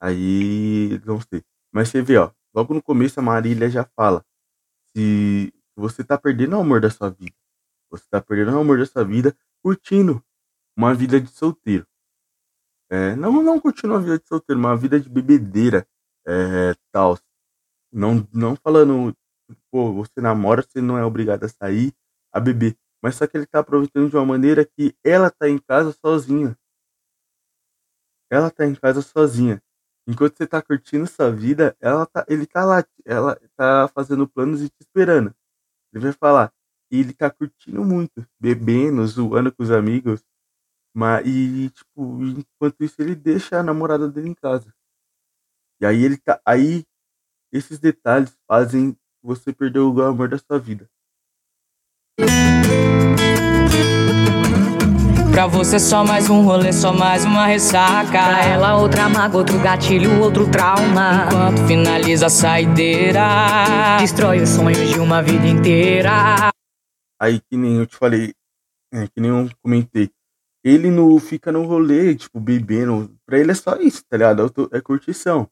aí 0.01 1.01
não 1.07 1.21
sei. 1.21 1.43
Mas 1.73 1.89
você 1.89 2.03
vê, 2.03 2.19
ó, 2.19 2.31
logo 2.55 2.75
no 2.75 2.83
começo 2.83 3.21
a 3.21 3.23
Marília 3.23 3.71
já 3.71 3.85
fala. 3.97 4.25
Se 4.93 5.53
você 5.77 6.05
tá 6.05 6.19
perdendo 6.19 6.57
o 6.57 6.61
amor 6.61 6.81
da 6.81 6.91
sua 6.91 7.11
vida. 7.11 7.35
Você 7.91 8.05
tá 8.11 8.21
perdendo 8.21 8.57
o 8.57 8.61
amor 8.61 8.79
da 8.79 8.87
sua 8.87 9.05
vida 9.05 9.37
curtindo 9.63 10.23
uma 10.77 10.95
vida 10.95 11.21
de 11.21 11.29
solteiro. 11.29 11.87
É, 12.91 13.15
não, 13.17 13.43
não 13.43 13.61
curtindo 13.61 13.95
uma 13.95 14.01
vida 14.01 14.19
de 14.19 14.27
solteiro, 14.27 14.59
uma 14.61 14.77
vida 14.77 15.01
de 15.01 15.09
bebedeira, 15.09 15.87
é, 16.27 16.75
tal. 16.93 17.19
Não, 17.93 18.27
não 18.33 18.57
falando, 18.57 19.17
pô, 19.71 19.93
você 19.93 20.21
namora, 20.21 20.63
você 20.63 20.81
não 20.81 20.99
é 20.99 21.05
obrigado 21.05 21.45
a 21.45 21.49
sair, 21.49 21.93
a 22.33 22.41
beber. 22.41 22.77
Mas 23.03 23.17
só 23.17 23.27
que 23.27 23.37
ele 23.37 23.47
tá 23.47 23.61
aproveitando 23.61 24.11
de 24.11 24.17
uma 24.17 24.27
maneira 24.27 24.65
que 24.65 24.95
ela 25.05 25.31
tá 25.31 25.49
em 25.49 25.59
casa 25.59 25.93
sozinha. 25.93 26.57
Ela 28.31 28.51
tá 28.51 28.67
em 28.67 28.75
casa 28.75 29.03
sozinha. 29.03 29.63
Enquanto 30.07 30.37
você 30.37 30.47
tá 30.47 30.63
curtindo 30.63 31.07
sua 31.07 31.31
vida, 31.31 31.77
ela 31.81 32.07
tá, 32.07 32.25
ele 32.29 32.47
tá 32.47 32.65
lá, 32.65 32.85
ela 33.05 33.39
tá 33.57 33.89
fazendo 33.95 34.29
planos 34.29 34.63
e 34.63 34.69
te 34.69 34.81
esperando. 34.81 35.35
Ele 35.93 36.05
vai 36.05 36.13
falar, 36.13 36.53
e 36.91 37.01
ele 37.01 37.13
tá 37.13 37.31
curtindo 37.31 37.85
muito, 37.85 38.27
bebendo, 38.41 39.07
zoando 39.07 39.53
com 39.53 39.63
os 39.63 39.71
amigos. 39.71 40.25
Mas, 40.95 41.27
e, 41.27 41.71
tipo, 41.71 42.23
enquanto 42.25 42.83
isso, 42.83 43.01
ele 43.01 43.15
deixa 43.15 43.61
a 43.61 43.63
namorada 43.63 44.09
dele 44.11 44.31
em 44.31 44.35
casa. 44.35 44.75
E 45.81 45.87
aí 45.87 46.05
ele 46.05 46.19
tá. 46.19 46.41
Aí 46.45 46.85
esses 47.53 47.79
detalhes 47.79 48.37
fazem 48.47 48.97
você 49.23 49.53
perder 49.53 49.81
o 49.81 50.03
amor 50.03 50.29
da 50.29 50.39
sua 50.39 50.59
vida. 50.59 50.89
Pra 55.33 55.47
você 55.47 55.79
só 55.79 56.05
mais 56.05 56.29
um 56.29 56.43
rolê, 56.43 56.73
só 56.73 56.93
mais 56.93 57.25
uma 57.25 57.47
ressaca. 57.47 58.11
Pra 58.11 58.45
ela 58.45 58.77
outra 58.77 59.09
mágoa, 59.09 59.41
outro 59.41 59.59
gatilho, 59.61 60.21
outro 60.21 60.51
trauma. 60.51 61.27
Enquanto 61.27 61.67
finaliza 61.67 62.27
a 62.27 62.31
saideira, 62.31 63.97
destrói 64.01 64.43
os 64.43 64.51
sonhos 64.51 64.91
de 64.91 64.99
uma 64.99 65.23
vida 65.23 65.47
inteira. 65.47 66.51
Aí 67.19 67.41
que 67.41 67.57
nem 67.57 67.77
eu 67.77 67.87
te 67.87 67.97
falei, 67.97 68.35
é, 68.93 69.07
que 69.07 69.21
nem 69.21 69.31
eu 69.31 69.49
comentei. 69.63 70.11
Ele 70.63 70.91
não 70.91 71.19
fica 71.19 71.51
no 71.51 71.65
rolê, 71.65 72.15
tipo, 72.15 72.39
bebendo. 72.39 73.15
Pra 73.25 73.39
ele 73.39 73.53
é 73.53 73.55
só 73.55 73.77
isso, 73.77 74.05
tá 74.07 74.17
ligado? 74.17 74.51
Tô, 74.51 74.69
é 74.73 74.81
curtição. 74.81 75.49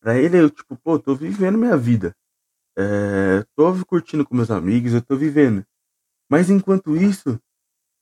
Pra 0.00 0.16
ele, 0.16 0.38
eu, 0.38 0.50
tipo, 0.50 0.76
pô, 0.76 0.98
tô 0.98 1.14
vivendo 1.14 1.58
minha 1.58 1.76
vida. 1.76 2.14
É, 2.76 3.44
tô 3.54 3.84
curtindo 3.84 4.24
com 4.24 4.34
meus 4.34 4.50
amigos, 4.50 4.94
eu 4.94 5.02
tô 5.02 5.16
vivendo. 5.16 5.64
Mas 6.30 6.48
enquanto 6.48 6.96
isso, 6.96 7.38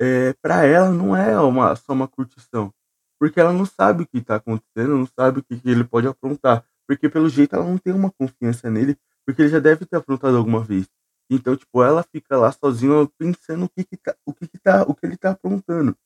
é, 0.00 0.32
para 0.34 0.64
ela 0.64 0.90
não 0.90 1.16
é 1.16 1.38
uma, 1.40 1.74
só 1.76 1.92
uma 1.92 2.08
curtição. 2.08 2.72
Porque 3.18 3.40
ela 3.40 3.52
não 3.52 3.66
sabe 3.66 4.04
o 4.04 4.06
que 4.06 4.18
está 4.18 4.36
acontecendo, 4.36 4.96
não 4.96 5.06
sabe 5.06 5.40
o 5.40 5.44
que, 5.44 5.60
que, 5.60 5.68
ele 5.68 5.84
pode 5.84 6.06
aprontar. 6.06 6.64
Porque 6.86 7.08
pelo 7.08 7.28
jeito 7.28 7.54
ela 7.54 7.64
não 7.64 7.78
tem 7.78 7.92
uma 7.92 8.10
confiança 8.12 8.70
nele, 8.70 8.96
porque 9.26 9.42
ele 9.42 9.50
já 9.50 9.58
deve 9.58 9.84
ter 9.84 9.96
aprontado 9.96 10.36
alguma 10.36 10.62
vez. 10.64 10.88
Então, 11.30 11.56
tipo, 11.56 11.82
ela 11.82 12.02
fica 12.02 12.36
lá 12.36 12.50
sozinha 12.52 12.92
pensando 13.18 13.64
o 13.66 13.68
que, 13.68 13.84
que, 13.84 13.96
tá, 13.96 14.16
o 14.24 14.32
que, 14.32 14.48
que, 14.48 14.58
tá, 14.58 14.82
o 14.84 14.94
que 14.94 15.06
ele 15.06 15.16
tá 15.16 15.30
aprontando. 15.30 15.96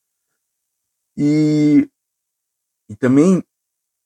E, 1.16 1.88
e 2.88 2.96
também 2.96 3.42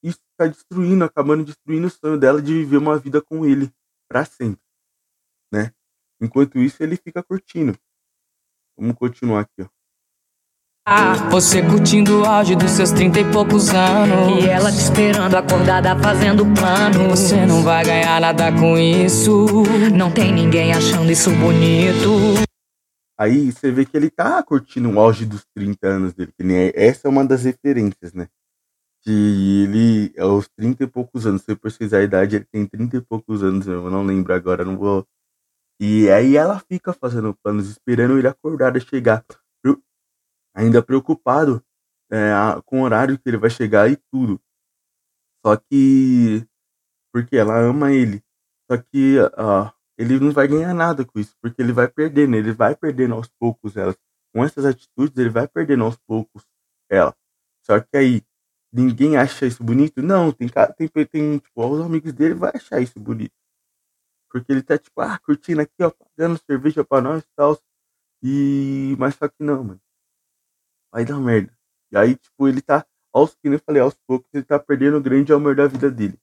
isso 0.02 0.20
está 0.32 0.46
destruindo, 0.46 1.04
acabando 1.04 1.44
destruindo 1.44 1.86
o 1.86 1.90
sonho 1.90 2.18
dela 2.18 2.42
de 2.42 2.52
viver 2.52 2.76
uma 2.76 2.98
vida 2.98 3.22
com 3.22 3.46
ele 3.46 3.72
para 4.08 4.24
sempre, 4.24 4.62
né? 5.52 5.72
Enquanto 6.20 6.58
isso, 6.58 6.82
ele 6.82 6.96
fica 6.96 7.22
curtindo. 7.22 7.78
Vamos 8.76 8.96
continuar 8.96 9.40
aqui, 9.40 9.62
ó. 9.62 9.68
Você 11.30 11.62
curtindo 11.62 12.22
o 12.22 12.24
auge 12.24 12.56
dos 12.56 12.70
seus 12.70 12.90
trinta 12.90 13.20
e 13.20 13.30
poucos 13.30 13.68
anos. 13.68 14.42
E 14.42 14.48
ela 14.48 14.72
te 14.72 14.78
esperando 14.78 15.34
acordada 15.34 15.94
fazendo 15.98 16.46
plano. 16.54 17.10
Você 17.10 17.44
não 17.44 17.62
vai 17.62 17.84
ganhar 17.84 18.18
nada 18.18 18.50
com 18.50 18.78
isso. 18.78 19.46
Não 19.94 20.10
tem 20.10 20.32
ninguém 20.32 20.72
achando 20.72 21.12
isso 21.12 21.30
bonito. 21.30 22.42
Aí 23.18 23.52
você 23.52 23.70
vê 23.70 23.84
que 23.84 23.94
ele 23.98 24.08
tá 24.08 24.42
curtindo 24.42 24.90
o 24.90 24.98
auge 24.98 25.26
dos 25.26 25.44
30 25.54 25.86
anos 25.86 26.14
dele. 26.14 26.32
Que 26.34 26.42
nem 26.42 26.72
essa 26.74 27.06
é 27.06 27.10
uma 27.10 27.24
das 27.24 27.44
referências, 27.44 28.14
né? 28.14 28.28
Que 29.08 29.64
ele, 29.64 30.20
aos 30.20 30.48
30 30.48 30.84
e 30.84 30.86
poucos 30.86 31.26
anos, 31.26 31.42
se 31.42 31.52
eu 31.52 31.56
pesquisar 31.56 31.98
a 31.98 32.02
idade, 32.02 32.36
ele 32.36 32.44
tem 32.44 32.66
30 32.66 32.98
e 32.98 33.00
poucos 33.00 33.42
anos, 33.42 33.66
eu 33.66 33.90
não 33.90 34.04
lembro 34.04 34.34
agora, 34.34 34.64
não 34.64 34.76
vou. 34.76 35.06
E 35.80 36.10
aí 36.10 36.36
ela 36.36 36.58
fica 36.60 36.92
fazendo 36.92 37.34
planos, 37.42 37.70
esperando 37.70 38.18
ele 38.18 38.28
acordar 38.28 38.76
e 38.76 38.80
chegar 38.80 39.24
ainda 40.58 40.82
preocupado 40.82 41.64
é, 42.10 42.32
com 42.64 42.80
o 42.80 42.84
horário 42.84 43.16
que 43.16 43.28
ele 43.28 43.36
vai 43.36 43.48
chegar 43.48 43.88
e 43.88 43.96
tudo. 44.12 44.40
Só 45.46 45.56
que. 45.56 46.44
Porque 47.12 47.36
ela 47.36 47.58
ama 47.60 47.92
ele. 47.92 48.22
Só 48.70 48.76
que 48.76 49.18
uh, 49.18 49.72
ele 49.96 50.18
não 50.18 50.32
vai 50.32 50.48
ganhar 50.48 50.74
nada 50.74 51.04
com 51.04 51.18
isso, 51.18 51.34
porque 51.40 51.62
ele 51.62 51.72
vai 51.72 51.88
perdendo, 51.88 52.36
ele 52.36 52.52
vai 52.52 52.74
perdendo 52.74 53.14
aos 53.14 53.28
poucos 53.28 53.76
ela. 53.76 53.94
Com 54.34 54.44
essas 54.44 54.64
atitudes, 54.64 55.16
ele 55.16 55.30
vai 55.30 55.48
perdendo 55.48 55.84
aos 55.84 55.96
poucos 55.96 56.44
ela. 56.90 57.14
Só 57.64 57.80
que 57.80 57.96
aí, 57.96 58.22
ninguém 58.72 59.16
acha 59.16 59.46
isso 59.46 59.62
bonito? 59.62 60.02
Não, 60.02 60.32
tem 60.32 60.48
cara, 60.48 60.72
tem, 60.72 60.88
tem 60.88 61.38
tipo, 61.38 61.66
os 61.66 61.80
amigos 61.84 62.12
dele 62.12 62.34
vai 62.34 62.52
achar 62.54 62.80
isso 62.80 62.98
bonito. 63.00 63.32
Porque 64.30 64.52
ele 64.52 64.62
tá, 64.62 64.78
tipo, 64.78 65.00
ah, 65.00 65.18
curtindo 65.18 65.60
aqui, 65.62 65.82
ó, 65.82 65.90
pagando 65.90 66.38
cerveja 66.46 66.84
pra 66.84 67.00
nós 67.00 67.22
e 67.22 67.26
tal. 67.36 67.58
E. 68.22 68.96
Mas 68.98 69.14
só 69.14 69.28
que 69.28 69.42
não, 69.42 69.64
mano 69.64 69.80
vai 70.90 71.04
dar 71.04 71.18
merda. 71.18 71.52
E 71.90 71.96
aí, 71.96 72.16
tipo, 72.16 72.48
ele 72.48 72.60
tá, 72.60 72.84
aos 73.12 73.34
que 73.34 73.48
eu 73.48 73.58
falei, 73.60 73.80
aos 73.80 73.94
poucos, 74.06 74.28
ele 74.32 74.44
tá 74.44 74.58
perdendo 74.58 74.98
o 74.98 75.02
grande 75.02 75.32
amor 75.32 75.54
da 75.54 75.66
vida 75.66 75.90
dele. 75.90 76.18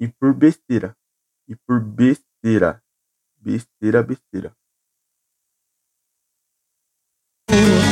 E 0.00 0.08
por 0.08 0.34
besteira. 0.34 0.96
E 1.48 1.54
por 1.54 1.78
besteira. 1.80 2.82
Besteira, 3.36 4.02
besteira. 4.02 4.52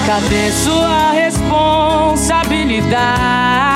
Cadê 0.07 0.51
sua 0.53 1.13
responsabilidade? 1.13 3.68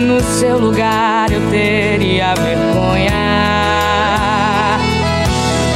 No 0.00 0.20
seu 0.20 0.58
lugar 0.58 1.30
eu 1.30 1.40
teria 1.50 2.34
vergonha. 2.34 3.12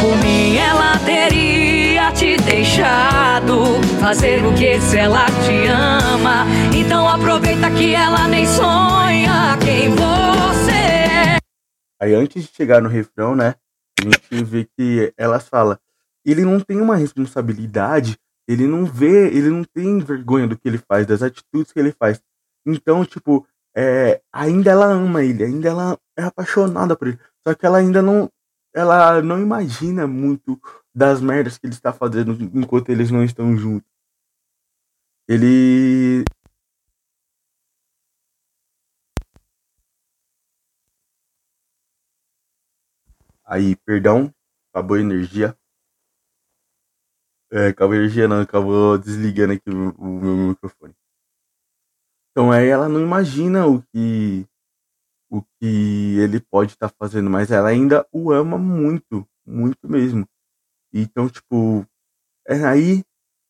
Por 0.00 0.16
mim 0.24 0.56
ela 0.56 0.98
teria 0.98 2.12
te 2.12 2.36
deixado 2.36 3.80
fazer 4.00 4.44
o 4.44 4.54
que 4.54 4.80
se 4.80 4.98
ela 4.98 5.26
te 5.26 5.66
ama. 5.66 6.46
Então 6.74 7.08
aproveita 7.08 7.70
que 7.70 7.94
ela 7.94 8.28
nem 8.28 8.46
sonha 8.46 9.58
quem 9.64 9.90
você 9.90 10.72
é. 10.72 11.38
Aí 12.00 12.14
antes 12.14 12.44
de 12.44 12.50
chegar 12.54 12.80
no 12.80 12.88
refrão, 12.88 13.34
né? 13.34 13.54
A 13.98 14.04
gente 14.04 14.44
vê 14.44 14.68
que 14.76 15.12
elas 15.16 15.48
falam, 15.48 15.76
ele 16.24 16.44
não 16.44 16.60
tem 16.60 16.80
uma 16.80 16.96
responsabilidade, 16.96 18.16
ele 18.46 18.66
não 18.66 18.84
vê, 18.84 19.28
ele 19.28 19.48
não 19.48 19.64
tem 19.64 19.98
vergonha 19.98 20.46
do 20.46 20.56
que 20.56 20.68
ele 20.68 20.78
faz, 20.78 21.06
das 21.06 21.22
atitudes 21.22 21.72
que 21.72 21.78
ele 21.80 21.92
faz. 21.92 22.20
Então, 22.66 23.04
tipo, 23.04 23.46
é, 23.76 24.20
ainda 24.32 24.70
ela 24.70 24.87
ama 24.87 25.23
ele, 25.23 25.44
ainda 25.44 25.68
ela 25.68 25.99
é 26.18 26.25
apaixonada 26.25 26.96
por 26.96 27.08
ele. 27.08 27.20
Só 27.46 27.54
que 27.54 27.64
ela 27.64 27.78
ainda 27.78 28.02
não, 28.02 28.30
ela 28.75 29.23
não 29.23 29.40
imagina 29.40 30.06
muito 30.06 30.61
das 30.94 31.20
merdas 31.20 31.58
que 31.58 31.66
ele 31.66 31.75
está 31.75 31.92
fazendo 31.92 32.32
enquanto 32.54 32.90
eles 32.90 33.11
não 33.11 33.23
estão 33.25 33.56
juntos. 33.56 33.88
Ele 35.28 36.25
Aí, 43.44 43.76
perdão, 43.76 44.32
acabou 44.73 44.96
a 44.96 45.00
energia. 45.00 45.56
É, 47.50 47.68
acabou 47.68 47.94
a 47.94 47.96
energia 47.99 48.26
não, 48.28 48.40
acabou 48.40 48.99
desligando 48.99 49.52
aqui 49.52 49.70
o, 49.70 49.90
o 49.99 50.20
meu 50.20 50.37
microfone. 50.49 50.94
Então 52.36 52.52
aí 52.52 52.68
ela 52.68 52.86
não 52.86 53.00
imagina 53.00 53.66
o 53.66 53.80
que 53.80 54.46
o 55.30 55.40
que 55.40 56.18
ele 56.20 56.38
pode 56.38 56.72
estar 56.72 56.90
tá 56.90 56.94
fazendo, 56.98 57.30
mas 57.30 57.50
ela 57.50 57.70
ainda 57.70 58.06
o 58.12 58.30
ama 58.30 58.58
muito, 58.58 59.26
muito 59.46 59.88
mesmo. 59.88 60.28
Então, 60.92 61.30
tipo, 61.30 61.86
é 62.46 62.62
aí 62.62 63.02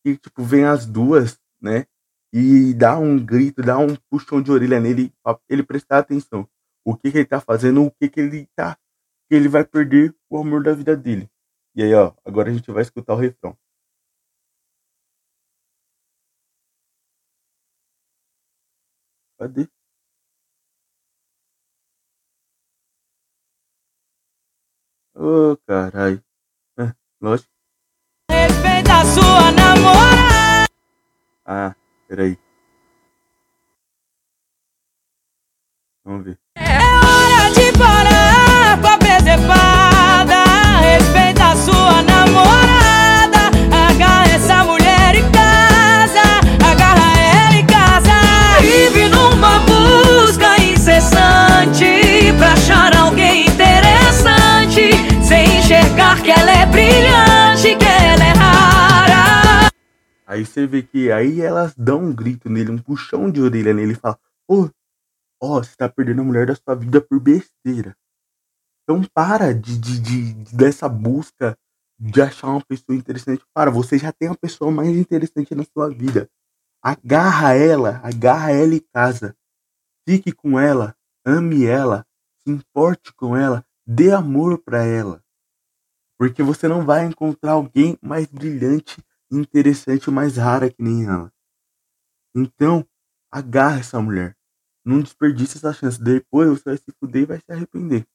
que 0.05 0.17
tipo 0.17 0.45
vem 0.45 0.67
as 0.67 0.87
duas 0.87 1.37
né? 1.61 1.85
E 2.33 2.73
dá 2.75 2.97
um 2.97 3.19
grito, 3.19 3.61
dá 3.61 3.77
um 3.77 3.97
puxão 4.09 4.41
de 4.41 4.53
orelha 4.53 4.79
nele, 4.79 5.13
pra 5.21 5.37
ele 5.49 5.65
prestar 5.65 5.99
atenção. 5.99 6.49
O 6.85 6.97
que, 6.97 7.11
que 7.11 7.19
ele 7.19 7.27
tá 7.27 7.41
fazendo, 7.41 7.85
o 7.85 7.91
que, 7.91 8.09
que 8.09 8.21
ele 8.21 8.49
tá. 8.55 8.79
Que 9.29 9.35
ele 9.35 9.49
vai 9.49 9.65
perder 9.65 10.15
o 10.31 10.39
amor 10.39 10.63
da 10.63 10.73
vida 10.73 10.97
dele. 10.97 11.29
E 11.75 11.83
aí, 11.83 11.93
ó, 11.93 12.13
agora 12.25 12.51
a 12.51 12.55
gente 12.55 12.71
vai 12.71 12.83
escutar 12.83 13.15
o 13.15 13.17
refrão. 13.17 13.59
Cadê? 19.39 19.69
Ô, 25.15 25.53
oh, 25.53 25.57
caralho. 25.67 26.23
É, 26.79 26.95
lógico. 27.21 27.51
Respeita 28.31 29.01
a 29.01 29.05
sua 29.05 29.53
namorada. 29.53 30.69
Ah, 31.45 31.75
peraí. 32.09 32.39
Vamos 36.05 36.25
ver. 36.25 36.39
É 36.57 36.79
hora 36.79 37.51
de 37.53 37.73
parar 37.79 38.81
com 38.81 38.89
a 38.89 38.99
presepada. 38.99 40.45
Respeita 40.81 41.53
a 41.53 41.57
sua 41.57 42.03
namorada. 42.03 42.16
Aí 60.37 60.45
você 60.45 60.67
vê 60.67 60.83
que 60.83 61.11
aí 61.11 61.41
elas 61.41 61.75
dão 61.75 62.05
um 62.05 62.15
grito 62.15 62.51
nele, 62.51 62.71
um 62.71 62.77
puxão 62.77 63.31
de 63.31 63.41
orelha 63.41 63.73
nele 63.73 63.93
e 63.93 63.97
fala: 63.97 64.19
Ô, 64.47 64.69
ó, 65.43 65.63
você 65.63 65.75
tá 65.75 65.89
perdendo 65.89 66.21
a 66.21 66.25
mulher 66.25 66.47
da 66.47 66.55
sua 66.55 66.75
vida 66.75 67.01
por 67.01 67.19
besteira. 67.19 67.97
Então 68.83 69.03
para 69.15 69.55
de, 69.55 69.79
de, 69.79 69.99
de, 69.99 70.55
dessa 70.55 70.91
busca 70.91 71.57
de 71.99 72.21
achar 72.21 72.49
uma 72.49 72.63
pessoa 72.63 72.95
interessante. 72.95 73.43
Para, 73.55 73.71
você 73.71 73.97
já 73.97 74.13
tem 74.13 74.29
uma 74.29 74.37
pessoa 74.37 74.71
mais 74.71 74.91
interessante 74.91 75.55
na 75.55 75.65
sua 75.65 75.89
vida. 75.89 76.29
Agarra 76.83 77.55
ela, 77.55 77.99
agarra 78.05 78.53
ela 78.53 78.75
em 78.75 78.85
casa. 78.93 79.35
Fique 80.07 80.33
com 80.33 80.61
ela, 80.61 80.95
ame 81.25 81.65
ela, 81.65 82.07
se 82.47 82.53
importe 82.53 83.11
com 83.15 83.35
ela, 83.35 83.65
dê 83.87 84.13
amor 84.13 84.59
para 84.59 84.85
ela. 84.85 85.25
Porque 86.19 86.43
você 86.43 86.69
não 86.69 86.85
vai 86.85 87.07
encontrar 87.07 87.53
alguém 87.53 87.97
mais 88.03 88.27
brilhante, 88.27 89.03
interessante, 89.31 90.11
mais 90.11 90.37
rara 90.37 90.71
que 90.71 90.83
nem 90.83 91.05
ela. 91.05 91.33
Então, 92.35 92.87
agarra 93.31 93.81
essa 93.81 94.01
mulher. 94.01 94.37
Não 94.85 95.01
desperdice 95.01 95.59
essa 95.59 95.73
chance. 95.73 96.03
Depois 96.03 96.49
você 96.49 96.63
vai 96.65 96.77
se 96.77 96.93
fuder 97.01 97.23
e 97.23 97.27
vai 97.27 97.39
se 97.39 97.51
arrepender. 97.51 98.07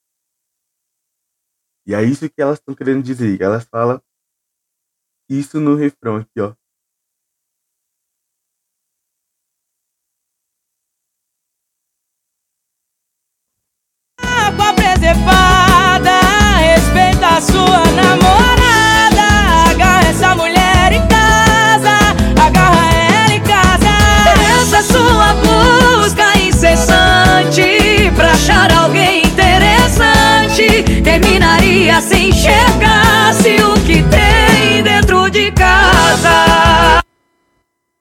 E 1.85 1.93
é 1.93 2.03
isso 2.03 2.29
que 2.29 2.41
elas 2.41 2.59
estão 2.59 2.75
querendo 2.75 3.03
dizer. 3.03 3.41
Elas 3.41 3.65
falam 3.65 4.01
isso 5.29 5.59
no 5.59 5.75
refrão 5.75 6.17
aqui, 6.17 6.39
ó. 6.39 6.53
Com 14.57 14.63
a 14.63 14.73
preservada, 14.73 16.19
respeita 16.59 17.37
a 17.37 17.41
sua 17.41 17.85
namorada. 17.95 18.70
Sua 24.83 25.35
busca 25.35 26.37
incessante 26.39 27.61
pra 28.15 28.31
achar 28.31 28.71
alguém 28.71 29.23
interessante. 29.27 31.01
Terminaria 31.03 32.01
sem 32.01 32.29
enxergar-se 32.29 33.61
o 33.61 33.73
que 33.85 34.01
tem 34.09 34.83
dentro 34.83 35.29
de 35.29 35.51
casa. 35.51 37.03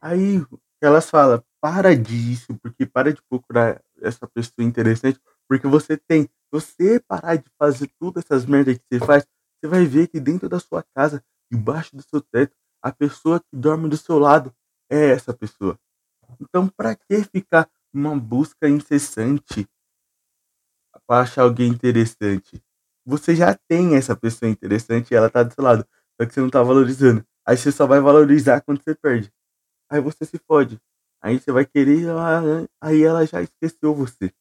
Aí 0.01 0.43
elas 0.81 1.11
falam, 1.11 1.43
para 1.61 1.95
disso, 1.95 2.59
porque 2.63 2.87
para 2.87 3.13
de 3.13 3.21
procurar 3.29 3.83
essa 4.01 4.27
pessoa 4.27 4.67
interessante, 4.67 5.21
porque 5.47 5.67
você 5.69 5.99
tem. 5.99 6.23
Se 6.23 6.31
você 6.51 6.99
parar 7.07 7.37
de 7.37 7.45
fazer 7.59 7.91
todas 7.99 8.25
essas 8.25 8.47
merdas 8.47 8.79
que 8.79 8.85
você 8.91 9.05
faz, 9.05 9.27
você 9.61 9.69
vai 9.69 9.85
ver 9.85 10.09
que 10.09 10.19
dentro 10.19 10.49
da 10.49 10.59
sua 10.59 10.83
casa, 10.95 11.23
debaixo 11.53 11.95
do 11.95 12.03
seu 12.03 12.23
teto, 12.23 12.57
a 12.83 12.91
pessoa 12.91 13.39
que 13.39 13.55
dorme 13.55 13.87
do 13.89 13.99
seu 13.99 14.19
lado 14.19 14.51
é 14.91 15.11
essa 15.11 15.35
pessoa. 15.35 15.79
Então, 16.41 16.69
para 16.69 16.95
que 16.95 17.25
ficar 17.25 17.69
numa 17.93 18.19
busca 18.19 18.69
incessante 18.69 19.67
para 21.07 21.23
achar 21.23 21.43
alguém 21.43 21.69
interessante? 21.69 22.63
Você 23.07 23.35
já 23.35 23.55
tem 23.69 23.97
essa 23.97 24.15
pessoa 24.17 24.51
interessante 24.51 25.11
e 25.11 25.15
ela 25.17 25.31
tá 25.31 25.43
do 25.43 25.53
seu 25.55 25.65
lado, 25.65 25.87
só 26.21 26.27
que 26.27 26.35
você 26.35 26.41
não 26.41 26.51
tá 26.51 26.63
valorizando. 26.63 27.25
Aí 27.47 27.57
você 27.57 27.73
só 27.73 27.87
vai 27.87 28.01
valorizar 28.01 28.61
quando 28.61 28.83
você 28.83 28.95
perde. 28.95 29.33
Aí 29.91 30.01
você 30.01 30.25
se 30.27 30.39
fode. 30.47 30.81
Aí 31.23 31.41
você 31.41 31.53
vai 31.53 31.67
querer, 31.67 32.05
ela- 32.07 32.67
aí 32.83 33.03
ela 33.05 33.27
já 33.27 33.43
esqueceu 33.43 33.95
você. 33.95 34.33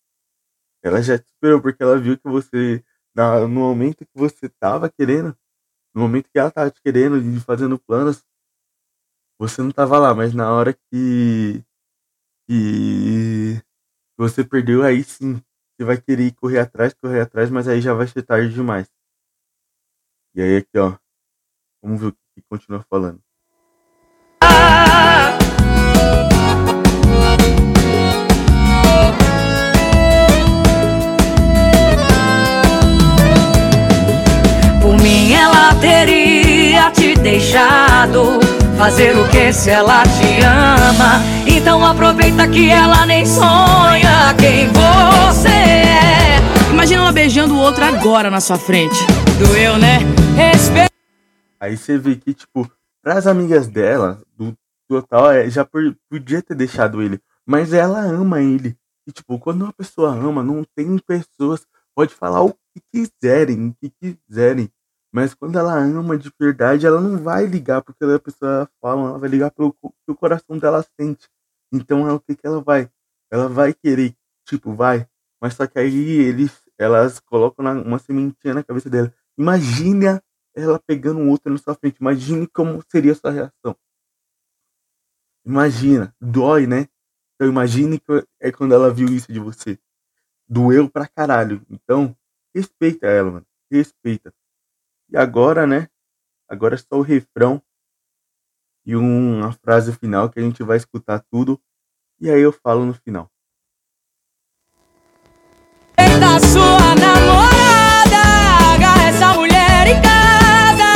Ela 0.84 1.02
já 1.02 1.18
te 1.20 1.26
esperou 1.28 1.62
porque 1.62 1.84
ela 1.84 2.00
viu 2.00 2.18
que 2.18 2.30
você, 2.30 2.84
no 3.16 3.50
momento 3.50 4.06
que 4.06 4.12
você 4.16 4.50
tava 4.60 4.90
querendo, 4.90 5.36
no 5.96 6.02
momento 6.04 6.30
que 6.32 6.40
ela 6.40 6.52
tava 6.52 6.72
te 6.72 6.82
querendo 6.82 7.18
e 7.20 7.40
fazendo 7.42 7.80
planos, 7.80 8.24
você 9.38 9.62
não 9.62 9.72
tava 9.72 9.98
lá, 9.98 10.14
mas 10.14 10.34
na 10.34 10.52
hora 10.54 10.74
que, 10.74 11.64
que 12.50 13.62
você 14.18 14.44
perdeu, 14.44 14.82
aí 14.82 15.04
sim, 15.04 15.36
você 15.78 15.86
vai 15.86 16.02
querer 16.02 16.34
correr 16.34 16.58
atrás, 16.58 16.96
correr 16.96 17.22
atrás, 17.22 17.52
mas 17.52 17.68
aí 17.68 17.80
já 17.80 17.94
vai 17.94 18.08
ser 18.08 18.24
tarde 18.24 18.52
demais. 18.52 18.88
E 20.34 20.42
aí 20.42 20.58
aqui, 20.58 20.80
ó, 20.80 20.98
vamos 21.80 22.02
ver 22.02 22.08
o 22.08 22.12
que 22.12 22.42
continua 22.50 22.84
falando. 22.90 23.22
Por 34.82 34.98
mim 35.04 35.34
ela 35.34 35.80
teria 35.80 36.92
te 36.94 37.14
deixado 37.14 38.59
fazer 38.80 39.18
o 39.18 39.28
que 39.28 39.52
se 39.52 39.70
ela 39.70 40.04
te 40.04 40.40
ama. 40.42 41.20
Então 41.46 41.86
aproveita 41.86 42.48
que 42.48 42.70
ela 42.70 43.06
nem 43.06 43.26
sonha 43.26 44.34
quem 44.40 44.70
você 44.70 45.50
é. 45.50 46.72
Imagina 46.72 47.02
ela 47.02 47.12
beijando 47.12 47.56
o 47.56 47.60
outro 47.60 47.84
agora 47.84 48.32
na 48.32 48.40
sua 48.40 48.58
frente. 48.58 48.96
Doeu, 49.38 49.78
né? 49.78 49.98
Respeito. 50.34 50.94
Aí 51.60 51.76
você 51.76 51.98
vê 51.98 52.16
que, 52.16 52.34
tipo, 52.34 52.72
pras 53.04 53.28
amigas 53.28 53.68
dela, 53.68 54.22
do 54.38 54.56
total, 54.88 55.30
é, 55.30 55.50
já 55.50 55.66
podia 55.66 56.42
ter 56.42 56.56
deixado 56.56 57.02
ele. 57.02 57.20
Mas 57.46 57.74
ela 57.74 58.00
ama 58.00 58.42
ele. 58.42 58.78
E, 59.06 59.12
tipo, 59.12 59.38
quando 59.40 59.64
uma 59.64 59.74
pessoa 59.74 60.12
ama, 60.12 60.42
não 60.42 60.64
tem 60.74 60.98
pessoas. 61.00 61.66
Pode 61.94 62.14
falar 62.14 62.44
o 62.44 62.54
que 62.54 62.82
quiserem, 62.94 63.68
o 63.68 63.76
que 63.76 63.92
quiserem. 64.26 64.70
Mas 65.12 65.34
quando 65.34 65.58
ela 65.58 65.74
ama 65.74 66.18
de 66.18 66.32
verdade, 66.40 66.86
ela 66.86 67.02
não 67.02 67.18
vai 67.18 67.46
ligar 67.46 67.82
porque 67.82 68.04
a 68.06 68.20
pessoa 68.20 68.70
fala, 68.80 69.10
ela 69.10 69.20
vai 69.20 69.30
ligar 69.30 69.52
pelo 69.52 69.74
que 69.74 70.12
o 70.12 70.16
coração 70.16 70.58
dela 70.58 70.86
sente. 71.00 71.28
Então 71.72 72.08
é 72.08 72.14
o 72.14 72.20
que, 72.20 72.38
ela 72.44 72.62
vai? 72.62 72.90
Ela 73.32 73.48
vai 73.48 73.74
querer, 73.74 74.16
tipo, 74.48 74.74
vai. 74.74 75.08
Mas 75.42 75.56
só 75.56 75.66
que 75.66 75.80
aí 75.80 75.96
eles, 75.96 76.62
elas 76.78 77.20
colocam 77.20 77.66
uma 77.82 77.98
sementinha 78.00 78.54
na 78.54 78.64
cabeça 78.64 78.90
dela. 78.90 79.14
Imagina 79.38 80.22
ela 80.56 80.80
pegando 80.80 81.20
um 81.20 81.30
outro 81.30 81.52
na 81.52 81.58
sua 81.58 81.76
frente. 81.76 81.98
Imagine 82.00 82.48
como 82.48 82.84
seria 82.90 83.14
a 83.14 83.16
sua 83.16 83.32
reação. 83.32 83.76
Imagina, 85.46 86.14
dói, 86.22 86.68
né? 86.68 86.88
Então 87.36 87.48
imagine 87.48 88.00
que 88.00 88.26
é 88.40 88.52
quando 88.52 88.74
ela 88.74 88.94
viu 88.94 89.08
isso 89.08 89.32
de 89.32 89.40
você. 89.40 89.80
Doeu 90.48 90.90
pra 90.90 91.08
caralho. 91.08 91.66
Então, 91.70 92.16
respeita 92.54 93.08
ela, 93.08 93.32
mano. 93.32 93.46
Respeita. 93.72 94.34
E 95.12 95.18
agora, 95.18 95.66
né? 95.66 95.88
Agora 96.48 96.76
é 96.76 96.78
só 96.78 96.98
o 96.98 97.02
refrão 97.02 97.62
e 98.86 98.96
um- 98.96 99.40
uma 99.40 99.52
frase 99.52 99.92
final 99.94 100.30
que 100.30 100.40
a 100.40 100.44
gente 100.44 100.64
vai 100.64 100.78
escutar 100.78 101.24
tudo. 101.32 101.60
E 102.20 102.30
aí 102.30 102.42
eu 102.42 102.52
falo 102.52 102.86
no 102.86 102.94
final. 102.94 103.30
da 106.20 106.40
sua 106.40 106.96
namorada. 106.96 108.22
Agarra 108.74 109.10
essa 109.10 109.34
mulher 109.36 109.88
em 109.88 110.02
casa, 110.02 110.92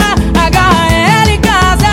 agarra 0.45 0.91
ela 0.91 1.31
em 1.31 1.39
casa. 1.39 1.87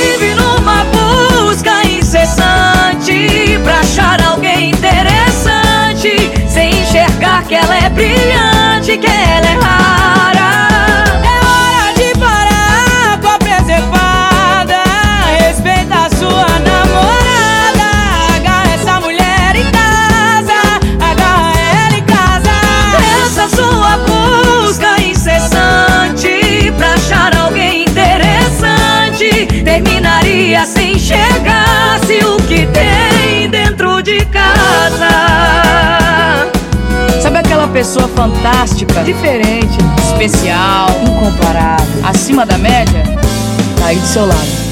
Vive 0.00 0.34
numa 0.34 0.84
busca 0.86 1.84
incessante 1.84 3.58
pra 3.62 3.80
achar 3.80 4.20
alguém 4.22 4.70
interessante, 4.70 6.16
sem 6.48 6.70
enxergar 6.82 7.46
que 7.46 7.54
ela 7.54 7.76
é 7.76 7.90
brilhante, 7.90 8.98
que 8.98 9.06
ela 9.06 9.46
é 9.46 9.54
rara. 9.60 9.93
Pessoa 37.74 38.06
fantástica, 38.06 39.02
Diferente, 39.02 39.78
especial, 40.06 40.86
incomparável. 41.02 42.06
acima 42.06 42.46
da 42.46 42.56
média, 42.56 43.02
Tá 43.76 43.86
aí 43.86 43.98
do 43.98 44.06
seu 44.06 44.24
lado. 44.24 44.64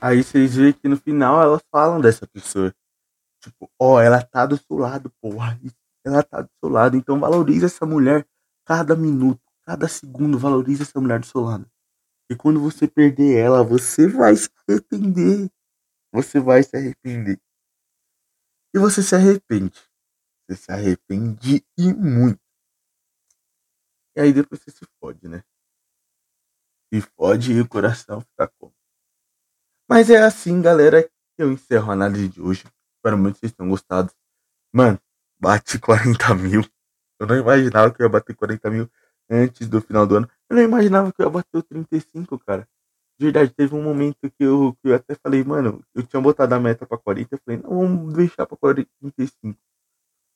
Aí 0.00 0.22
vocês 0.22 0.54
veem 0.54 0.72
que 0.72 0.86
no 0.86 0.96
final 0.96 1.42
elas 1.42 1.62
falam 1.68 2.00
dessa 2.00 2.28
pessoa. 2.28 2.72
Tipo, 3.42 3.68
ó, 3.76 4.00
ela 4.00 4.22
tá 4.22 4.46
do 4.46 4.56
seu 4.56 4.78
lado, 4.78 5.10
porra. 5.20 5.58
Ela 6.04 6.22
tá 6.22 6.42
do 6.42 6.48
seu 6.60 6.70
lado. 6.70 6.96
Então 6.96 7.18
valoriza 7.18 7.66
essa 7.66 7.84
mulher 7.84 8.24
cada 8.64 8.94
minuto, 8.94 9.40
cada 9.64 9.88
segundo. 9.88 10.38
Valoriza 10.38 10.84
essa 10.84 11.00
mulher 11.00 11.18
do 11.18 11.26
seu 11.26 11.40
lado. 11.40 11.66
E 12.30 12.36
quando 12.36 12.60
você 12.60 12.86
perder 12.86 13.36
ela, 13.36 13.64
você 13.64 14.06
vai 14.06 14.36
se 14.36 14.48
arrepender. 14.68 15.50
Você 16.12 16.40
vai 16.40 16.62
se 16.62 16.76
arrepender. 16.76 17.40
E 18.74 18.78
você 18.78 19.02
se 19.02 19.14
arrepende. 19.14 19.78
Você 20.48 20.56
se 20.56 20.72
arrepende 20.72 21.64
e 21.78 21.92
muito. 21.92 22.40
E 24.16 24.20
aí 24.20 24.32
depois 24.32 24.60
você 24.62 24.70
se 24.70 24.86
fode, 24.98 25.28
né? 25.28 25.42
Se 26.92 27.00
fode 27.00 27.52
e 27.52 27.60
o 27.60 27.68
coração 27.68 28.20
fica 28.20 28.48
como? 28.58 28.74
Mas 29.88 30.10
é 30.10 30.18
assim, 30.18 30.60
galera, 30.62 31.02
que 31.02 31.42
eu 31.42 31.52
encerro 31.52 31.90
a 31.90 31.94
análise 31.94 32.28
de 32.28 32.40
hoje. 32.40 32.64
Espero 32.96 33.18
muito 33.18 33.34
que 33.34 33.40
vocês 33.40 33.52
tenham 33.52 33.70
gostado. 33.70 34.12
Mano, 34.72 35.00
bate 35.38 35.78
40 35.78 36.34
mil. 36.34 36.62
Eu 37.20 37.26
não 37.26 37.36
imaginava 37.36 37.92
que 37.92 38.02
eu 38.02 38.06
ia 38.06 38.10
bater 38.10 38.34
40 38.34 38.70
mil 38.70 38.90
antes 39.30 39.68
do 39.68 39.80
final 39.80 40.06
do 40.06 40.16
ano. 40.16 40.30
Eu 40.48 40.56
não 40.56 40.62
imaginava 40.62 41.12
que 41.12 41.20
eu 41.22 41.26
ia 41.26 41.30
bater 41.30 41.58
o 41.58 41.62
35, 41.62 42.38
cara. 42.38 42.68
De 43.18 43.24
verdade, 43.26 43.50
teve 43.54 43.74
um 43.74 43.82
momento 43.82 44.30
que 44.30 44.44
eu, 44.44 44.74
que 44.82 44.88
eu 44.90 44.94
até 44.94 45.14
falei, 45.14 45.42
mano, 45.42 45.82
eu 45.94 46.02
tinha 46.06 46.20
botado 46.20 46.54
a 46.54 46.60
meta 46.60 46.86
pra 46.86 46.98
40. 46.98 47.34
Eu 47.34 47.40
falei, 47.44 47.60
não, 47.62 47.70
vamos 47.70 48.14
deixar 48.14 48.46
pra 48.46 48.56
40, 48.56 48.90
35. 49.00 49.58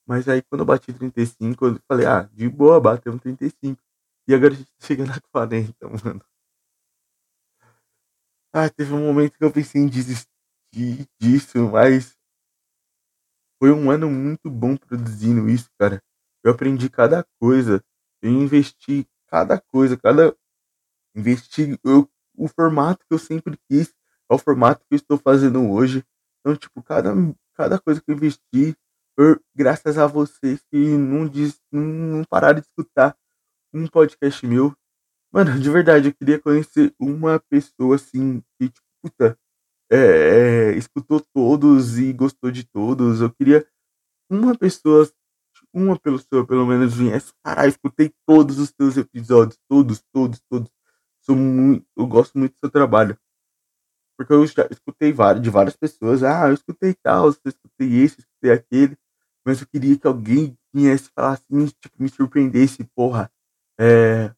Mas 0.07 0.29
aí 0.29 0.43
quando 0.43 0.63
eu 0.63 0.67
bati 0.67 0.93
35, 0.93 1.67
eu 1.67 1.81
falei, 1.89 2.07
ah, 2.07 2.25
de 2.33 2.49
boa, 2.49 2.81
bateu 2.81 3.13
um 3.13 3.19
35. 3.19 3.83
E 4.29 4.35
agora 4.35 4.55
a 4.55 4.57
gente 4.57 4.69
tá 4.73 4.87
chegando 4.87 5.13
a 5.13 5.21
40, 5.33 5.89
mano. 5.89 6.23
Ah, 8.53 8.69
teve 8.69 8.93
um 8.93 9.07
momento 9.07 9.37
que 9.39 9.45
eu 9.45 9.53
pensei 9.53 9.81
em 9.81 9.87
desistir 9.89 10.29
disso, 11.21 11.69
mas 11.71 12.17
foi 13.59 13.71
um 13.73 13.91
ano 13.91 14.11
muito 14.11 14.51
bom 14.51 14.77
produzindo 14.77 15.49
isso, 15.49 15.69
cara. 15.79 16.03
Eu 16.43 16.53
aprendi 16.53 16.89
cada 16.89 17.25
coisa, 17.39 17.83
eu 18.23 18.31
investi 18.31 19.07
cada 19.29 19.61
coisa, 19.61 19.97
cada 19.97 20.35
investi 21.17 21.79
eu, 21.85 22.09
o 22.43 22.49
formato 22.49 23.05
que 23.07 23.15
eu 23.15 23.19
sempre 23.19 23.59
quis, 23.69 23.95
é 24.31 24.35
o 24.35 24.39
formato 24.39 24.81
que 24.81 24.95
eu 24.95 24.97
estou 24.97 25.19
fazendo 25.19 25.71
hoje. 25.71 26.05
Então, 26.41 26.57
tipo, 26.57 26.83
cada, 26.83 27.13
cada 27.55 27.79
coisa 27.79 28.01
que 28.01 28.11
eu 28.11 28.17
investi, 28.17 28.77
graças 29.55 29.99
a 29.99 30.07
vocês 30.07 30.63
que 30.71 30.97
não, 30.97 31.29
diz, 31.29 31.61
não, 31.71 31.83
não 31.83 32.25
pararam 32.25 32.61
de 32.61 32.67
escutar 32.67 33.17
um 33.73 33.87
podcast 33.87 34.47
meu, 34.47 34.75
Mano, 35.33 35.61
de 35.61 35.71
verdade, 35.71 36.09
eu 36.09 36.15
queria 36.15 36.41
conhecer 36.41 36.93
uma 36.99 37.39
pessoa 37.39 37.95
assim 37.95 38.43
que, 38.59 38.69
tipo, 38.69 38.87
puta, 39.01 39.39
é, 39.91 39.97
é, 39.97 40.77
escutou 40.77 41.21
todos 41.33 41.99
e 41.99 42.13
gostou 42.13 42.51
de 42.51 42.65
todos. 42.65 43.21
Eu 43.21 43.31
queria 43.33 43.65
uma 44.29 44.57
pessoa, 44.59 45.09
uma 45.73 45.97
pessoa 45.99 46.45
pelo 46.45 46.67
menos 46.67 46.95
viesse, 46.95 47.33
caralho, 47.45 47.69
escutei 47.69 48.13
todos 48.27 48.59
os 48.59 48.73
teus 48.73 48.97
episódios, 48.97 49.57
todos, 49.69 50.03
todos, 50.13 50.41
todos. 50.51 50.69
Muito, 51.37 51.87
eu 51.97 52.07
gosto 52.07 52.39
muito 52.39 52.53
do 52.55 52.59
seu 52.59 52.71
trabalho. 52.71 53.19
Porque 54.17 54.33
eu 54.33 54.47
já 54.47 54.67
escutei 54.71 55.13
várias, 55.13 55.43
de 55.43 55.51
várias 55.51 55.77
pessoas, 55.77 56.23
ah, 56.23 56.49
eu 56.49 56.55
escutei 56.55 56.95
tal, 56.95 57.27
eu 57.27 57.31
escutei 57.47 58.03
esse, 58.03 58.19
eu 58.19 58.23
escutei 58.23 58.53
aquele. 58.53 58.99
Mas 59.45 59.61
eu 59.61 59.67
queria 59.67 59.97
que 59.99 60.07
alguém 60.07 60.57
viesse 60.73 61.11
falar 61.15 61.33
assim, 61.33 61.67
tipo, 61.81 62.03
me 62.03 62.09
surpreendesse, 62.09 62.85
porra. 62.95 63.31
É, 63.79 64.35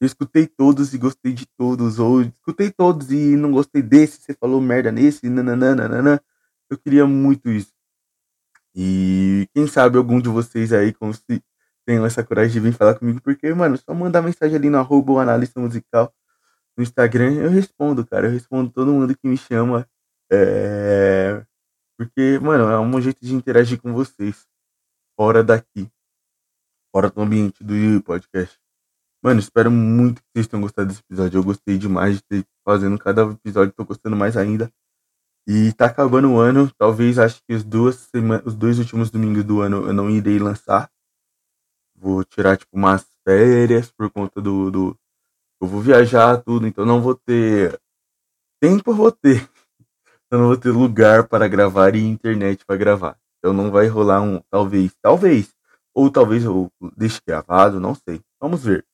eu 0.00 0.06
escutei 0.06 0.46
todos 0.46 0.94
e 0.94 0.98
gostei 0.98 1.32
de 1.34 1.44
todos, 1.46 1.98
ou 1.98 2.22
escutei 2.22 2.70
todos 2.70 3.10
e 3.12 3.36
não 3.36 3.52
gostei 3.52 3.82
desse, 3.82 4.22
você 4.22 4.32
falou 4.32 4.60
merda 4.60 4.90
nesse, 4.90 5.28
nananana. 5.28 6.22
Eu 6.70 6.78
queria 6.78 7.06
muito 7.06 7.50
isso. 7.50 7.72
E 8.74 9.46
quem 9.52 9.66
sabe 9.66 9.98
algum 9.98 10.20
de 10.20 10.28
vocês 10.28 10.72
aí 10.72 10.94
se 11.12 11.42
tenham 11.90 12.06
essa 12.06 12.22
coragem 12.22 12.52
de 12.52 12.60
vir 12.60 12.72
falar 12.72 12.94
comigo, 12.94 13.20
porque, 13.20 13.52
mano, 13.52 13.76
só 13.76 13.92
mandar 13.92 14.22
mensagem 14.22 14.54
ali 14.54 14.70
no 14.70 14.78
arroba 14.78 15.10
o 15.10 15.18
analista 15.18 15.58
musical 15.58 16.14
no 16.76 16.84
Instagram, 16.84 17.32
eu 17.32 17.50
respondo, 17.50 18.06
cara. 18.06 18.28
Eu 18.28 18.30
respondo 18.30 18.70
todo 18.70 18.92
mundo 18.92 19.12
que 19.16 19.26
me 19.26 19.36
chama. 19.36 19.84
É... 20.30 21.44
Porque, 21.98 22.38
mano, 22.38 22.70
é 22.70 22.78
um 22.78 23.00
jeito 23.00 23.18
de 23.20 23.34
interagir 23.34 23.82
com 23.82 23.92
vocês. 23.92 24.46
Fora 25.18 25.42
daqui. 25.42 25.90
Fora 26.94 27.10
do 27.10 27.20
ambiente 27.20 27.64
do 27.64 28.00
podcast. 28.04 28.56
Mano, 29.20 29.40
espero 29.40 29.68
muito 29.68 30.22
que 30.22 30.28
vocês 30.32 30.46
tenham 30.46 30.62
gostado 30.62 30.90
desse 30.90 31.00
episódio. 31.00 31.38
Eu 31.38 31.44
gostei 31.44 31.76
demais 31.76 32.18
de 32.18 32.22
ter 32.22 32.46
fazendo 32.64 32.96
cada 33.00 33.22
episódio, 33.22 33.74
tô 33.74 33.84
gostando 33.84 34.14
mais 34.14 34.36
ainda. 34.36 34.72
E 35.44 35.72
tá 35.72 35.86
acabando 35.86 36.30
o 36.30 36.38
ano. 36.38 36.70
Talvez 36.78 37.18
acho 37.18 37.42
que 37.42 37.52
os, 37.52 37.64
duas 37.64 38.08
os 38.44 38.54
dois 38.54 38.78
últimos 38.78 39.10
domingos 39.10 39.42
do 39.42 39.60
ano 39.60 39.88
eu 39.88 39.92
não 39.92 40.08
irei 40.08 40.38
lançar. 40.38 40.88
Vou 42.00 42.24
tirar, 42.24 42.56
tipo, 42.56 42.74
umas 42.74 43.06
férias 43.28 43.90
por 43.92 44.10
conta 44.10 44.40
do. 44.40 44.70
do 44.70 44.98
eu 45.60 45.68
vou 45.68 45.82
viajar, 45.82 46.38
tudo, 46.42 46.66
então 46.66 46.86
não 46.86 47.02
vou 47.02 47.14
ter. 47.14 47.78
Tempo 48.60 48.94
vou 48.94 49.12
ter. 49.12 49.48
Eu 50.32 50.38
não 50.38 50.46
vou 50.46 50.56
ter 50.56 50.70
lugar 50.70 51.26
para 51.26 51.48
gravar 51.48 51.96
e 51.96 52.00
internet 52.00 52.64
para 52.64 52.76
gravar. 52.76 53.18
Então 53.38 53.52
não 53.52 53.70
vai 53.70 53.88
rolar 53.88 54.22
um. 54.22 54.40
Talvez. 54.48 54.94
Talvez. 55.02 55.52
Ou 55.92 56.08
talvez 56.08 56.44
eu 56.44 56.70
deixe 56.96 57.20
gravado, 57.26 57.80
não 57.80 57.96
sei. 57.96 58.22
Vamos 58.40 58.62
ver. 58.62 58.86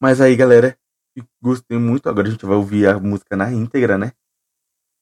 Mas 0.00 0.20
aí, 0.20 0.34
galera, 0.34 0.76
gostei 1.40 1.78
muito. 1.78 2.08
Agora 2.08 2.26
a 2.26 2.30
gente 2.30 2.44
vai 2.44 2.56
ouvir 2.56 2.88
a 2.88 2.98
música 2.98 3.36
na 3.36 3.52
íntegra, 3.52 3.96
né? 3.96 4.12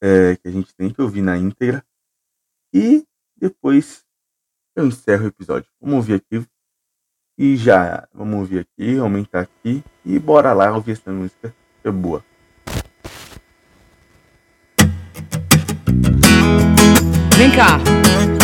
É, 0.01 0.35
que 0.37 0.47
a 0.47 0.51
gente 0.51 0.75
tem 0.75 0.93
que 0.93 1.01
ouvir 1.01 1.21
na 1.21 1.37
íntegra. 1.37 1.83
E 2.71 3.03
depois 3.35 4.05
eu 4.75 4.85
encerro 4.85 5.25
o 5.25 5.27
episódio. 5.27 5.69
Vamos 5.81 5.95
ouvir 5.97 6.15
aqui. 6.15 6.47
E 7.37 7.57
já, 7.57 8.05
vamos 8.13 8.39
ouvir 8.39 8.59
aqui, 8.59 8.97
aumentar 8.97 9.41
aqui. 9.41 9.83
E 10.05 10.17
bora 10.17 10.53
lá 10.53 10.71
ouvir 10.71 10.93
essa 10.93 11.11
música. 11.11 11.53
É 11.83 11.91
boa. 11.91 12.23
Vem 17.35 17.51
cá. 17.51 17.77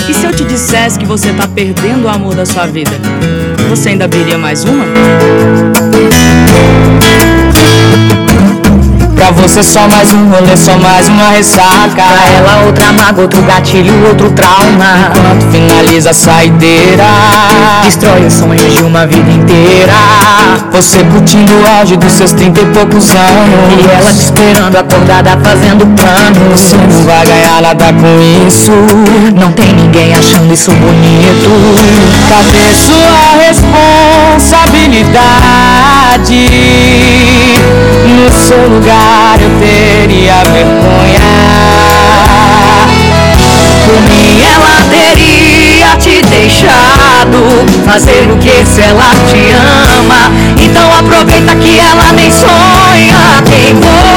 E 0.09 0.13
se 0.13 0.25
eu 0.25 0.35
te 0.35 0.43
dissesse 0.43 0.99
que 0.99 1.05
você 1.05 1.33
tá 1.33 1.47
perdendo 1.47 2.05
o 2.05 2.09
amor 2.09 2.35
da 2.35 2.45
sua 2.45 2.67
vida? 2.67 2.91
Você 3.69 3.89
ainda 3.89 4.03
abriria 4.03 4.37
mais 4.37 4.65
uma? 4.65 4.83
Pra 9.21 9.29
você 9.29 9.61
só 9.61 9.87
mais 9.87 10.11
um 10.13 10.29
rolê, 10.29 10.57
só 10.57 10.75
mais 10.79 11.07
uma 11.07 11.29
ressaca. 11.29 11.91
Pra 11.93 12.25
ela 12.35 12.65
outra 12.65 12.91
mágoa, 12.91 13.21
outro 13.21 13.39
gatilho, 13.43 13.93
outro 14.07 14.31
trauma. 14.31 15.11
Enquanto 15.15 15.45
finaliza 15.51 16.09
a 16.09 16.13
saideira 16.13 17.03
Destrói 17.83 18.25
os 18.25 18.33
sonhos 18.33 18.73
de 18.73 18.81
uma 18.81 19.05
vida 19.05 19.29
inteira. 19.29 19.93
Você 20.71 21.03
curtindo 21.03 21.53
o 21.53 21.67
auge 21.77 21.97
dos 21.97 22.13
seus 22.13 22.33
trinta 22.33 22.61
e 22.61 22.65
poucos 22.65 23.11
anos. 23.11 23.79
E 23.79 23.85
ela 23.91 24.11
te 24.11 24.23
esperando 24.23 24.75
acordada 24.75 25.37
fazendo 25.43 25.85
planos. 25.95 26.59
Você 26.59 26.75
não 26.75 26.89
vai 27.05 27.23
ganhar 27.23 27.61
nada 27.61 27.93
com 27.93 28.19
isso. 28.47 28.71
Não 29.39 29.51
tem 29.51 29.71
ninguém 29.71 30.15
achando 30.15 30.51
isso 30.51 30.71
bonito. 30.71 31.47
Cadê 32.27 32.73
sua 32.73 33.37
responsabilidade? 33.47 36.00
No 36.19 36.27
seu 38.31 38.67
lugar 38.67 39.39
eu 39.39 39.49
teria 39.59 40.43
vergonha. 40.51 41.21
Por 43.85 44.01
mim 44.09 44.43
ela 44.43 44.75
teria 44.89 45.95
te 45.97 46.21
deixado 46.25 47.39
fazer 47.85 48.29
o 48.29 48.37
que 48.37 48.65
se 48.65 48.81
ela 48.81 49.09
te 49.29 49.41
ama. 49.99 50.31
Então 50.61 50.93
aproveita 50.93 51.55
que 51.55 51.79
ela 51.79 52.11
nem 52.11 52.29
sonha 52.29 53.41
quem 53.45 53.73
você 53.75 54.10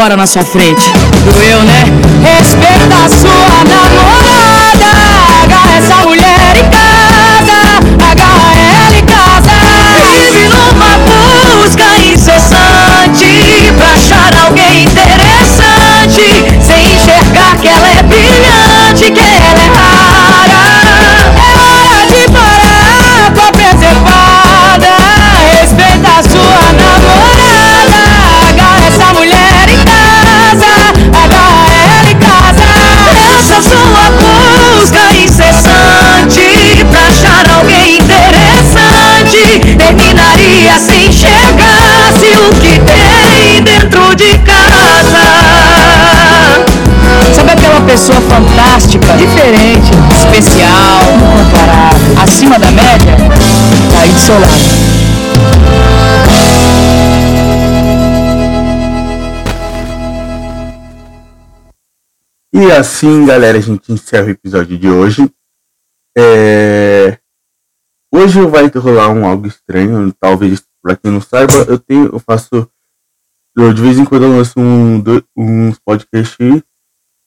agora 0.00 0.16
na 0.16 0.26
sua 0.26 0.42
frente. 0.42 0.90
Doeu, 1.26 1.62
né? 1.62 1.84
Respeita 2.38 3.04
a 3.04 3.08
sua 3.10 3.64
namorada. 3.68 4.88
Agarra 5.44 5.76
essa 5.76 5.96
mulher 6.06 6.56
em 6.56 6.64
casa. 6.70 7.58
Agarra 8.10 8.50
ela 8.56 8.96
em 8.96 9.04
casa. 9.04 9.52
Vive 10.06 10.48
numa 10.48 10.96
busca 11.04 11.84
incessante 11.98 13.74
pra 13.76 13.88
achar 13.92 14.32
alguém 14.46 14.59
E 62.62 62.72
assim, 62.72 63.24
galera, 63.24 63.56
a 63.56 63.60
gente 63.60 63.90
encerra 63.90 64.26
o 64.26 64.30
episódio 64.30 64.76
de 64.76 64.86
hoje. 64.86 65.32
É... 66.16 67.18
Hoje 68.12 68.38
vai 68.46 68.66
rolar 68.68 69.08
um 69.08 69.24
algo 69.24 69.46
estranho, 69.46 70.12
talvez 70.20 70.62
pra 70.82 70.94
quem 70.94 71.10
não 71.10 71.22
saiba, 71.22 71.54
eu 71.68 71.78
tenho, 71.78 72.06
eu 72.12 72.18
faço, 72.18 72.68
eu, 73.56 73.72
de 73.72 73.80
vez 73.80 73.98
em 73.98 74.04
quando 74.04 74.24
eu 74.24 74.36
lanço 74.36 74.58
um, 74.60 75.00
do- 75.00 75.24
uns 75.34 75.78
podcasts 75.78 76.62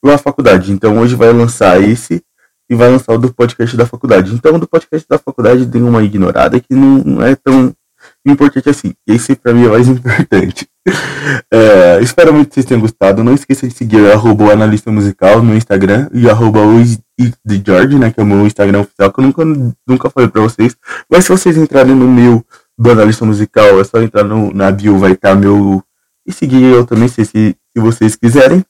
na 0.03 0.17
faculdade. 0.19 0.71
Então 0.71 0.99
hoje 0.99 1.15
vai 1.15 1.33
lançar 1.33 1.81
esse 1.81 2.23
e 2.69 2.75
vai 2.75 2.89
lançar 2.89 3.13
o 3.13 3.17
do 3.17 3.33
podcast 3.33 3.75
da 3.75 3.87
faculdade. 3.87 4.35
Então 4.35 4.59
do 4.59 4.67
podcast 4.67 5.07
da 5.07 5.17
faculdade 5.17 5.65
tem 5.65 5.81
uma 5.81 6.03
ignorada 6.03 6.59
que 6.59 6.75
não, 6.75 6.97
não 6.99 7.25
é 7.25 7.35
tão 7.35 7.73
importante 8.31 8.69
assim. 8.69 8.93
Esse 9.05 9.35
pra 9.35 9.53
mim 9.53 9.65
é 9.65 9.69
mais 9.69 9.87
importante. 9.89 10.67
É, 11.51 11.99
espero 12.01 12.33
muito 12.33 12.49
que 12.49 12.55
vocês 12.55 12.65
tenham 12.65 12.81
gostado. 12.81 13.23
Não 13.23 13.33
esqueça 13.33 13.67
de 13.67 13.73
seguir 13.73 14.11
arroba 14.11 14.51
analista 14.51 14.91
musical 14.91 15.41
no 15.41 15.55
Instagram 15.55 16.09
e 16.13 16.29
arroba 16.29 16.59
o 16.61 16.83
George, 17.65 17.97
né? 17.97 18.11
Que 18.11 18.19
é 18.19 18.23
o 18.23 18.25
meu 18.25 18.45
Instagram 18.45 18.81
oficial, 18.81 19.11
que 19.11 19.19
eu 19.19 19.23
nunca, 19.23 19.43
nunca 19.87 20.09
falei 20.09 20.29
pra 20.29 20.41
vocês. 20.41 20.75
Mas 21.09 21.25
se 21.25 21.31
vocês 21.31 21.57
entrarem 21.57 21.95
no 21.95 22.07
meu 22.07 22.45
do 22.77 22.91
analista 22.91 23.25
musical, 23.25 23.79
é 23.79 23.83
só 23.83 24.01
entrar 24.01 24.23
no, 24.23 24.53
na 24.53 24.71
bio, 24.71 24.97
vai 24.97 25.13
estar 25.13 25.35
meu. 25.35 25.83
E 26.25 26.31
seguir 26.31 26.63
eu 26.63 26.85
também, 26.85 27.07
se, 27.07 27.25
se, 27.25 27.55
se 27.75 27.81
vocês 27.81 28.15
quiserem. 28.15 28.63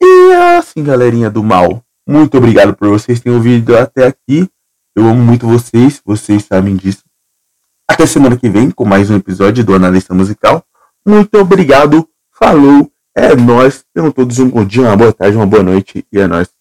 E 0.00 0.32
assim, 0.58 0.82
galerinha 0.84 1.30
do 1.30 1.42
mal. 1.42 1.82
Muito 2.06 2.38
obrigado 2.38 2.74
por 2.74 2.88
vocês 2.88 3.20
terem 3.20 3.36
ouvido 3.36 3.76
até 3.76 4.06
aqui. 4.06 4.48
Eu 4.96 5.06
amo 5.06 5.22
muito 5.22 5.46
vocês, 5.46 6.00
vocês 6.04 6.44
sabem 6.44 6.76
disso. 6.76 7.07
Até 7.90 8.04
semana 8.04 8.36
que 8.36 8.50
vem 8.50 8.70
com 8.70 8.84
mais 8.84 9.10
um 9.10 9.16
episódio 9.16 9.64
do 9.64 9.74
Analista 9.74 10.12
Musical. 10.12 10.62
Muito 11.06 11.34
obrigado, 11.38 12.06
falou, 12.30 12.92
é 13.16 13.34
nóis. 13.34 13.82
Tenham 13.94 14.10
todos 14.10 14.38
um 14.38 14.50
bom 14.50 14.62
dia, 14.62 14.82
uma 14.82 14.96
boa 14.96 15.12
tarde, 15.12 15.36
uma 15.36 15.46
boa 15.46 15.62
noite 15.62 16.06
e 16.12 16.18
é 16.20 16.26
nóis. 16.26 16.57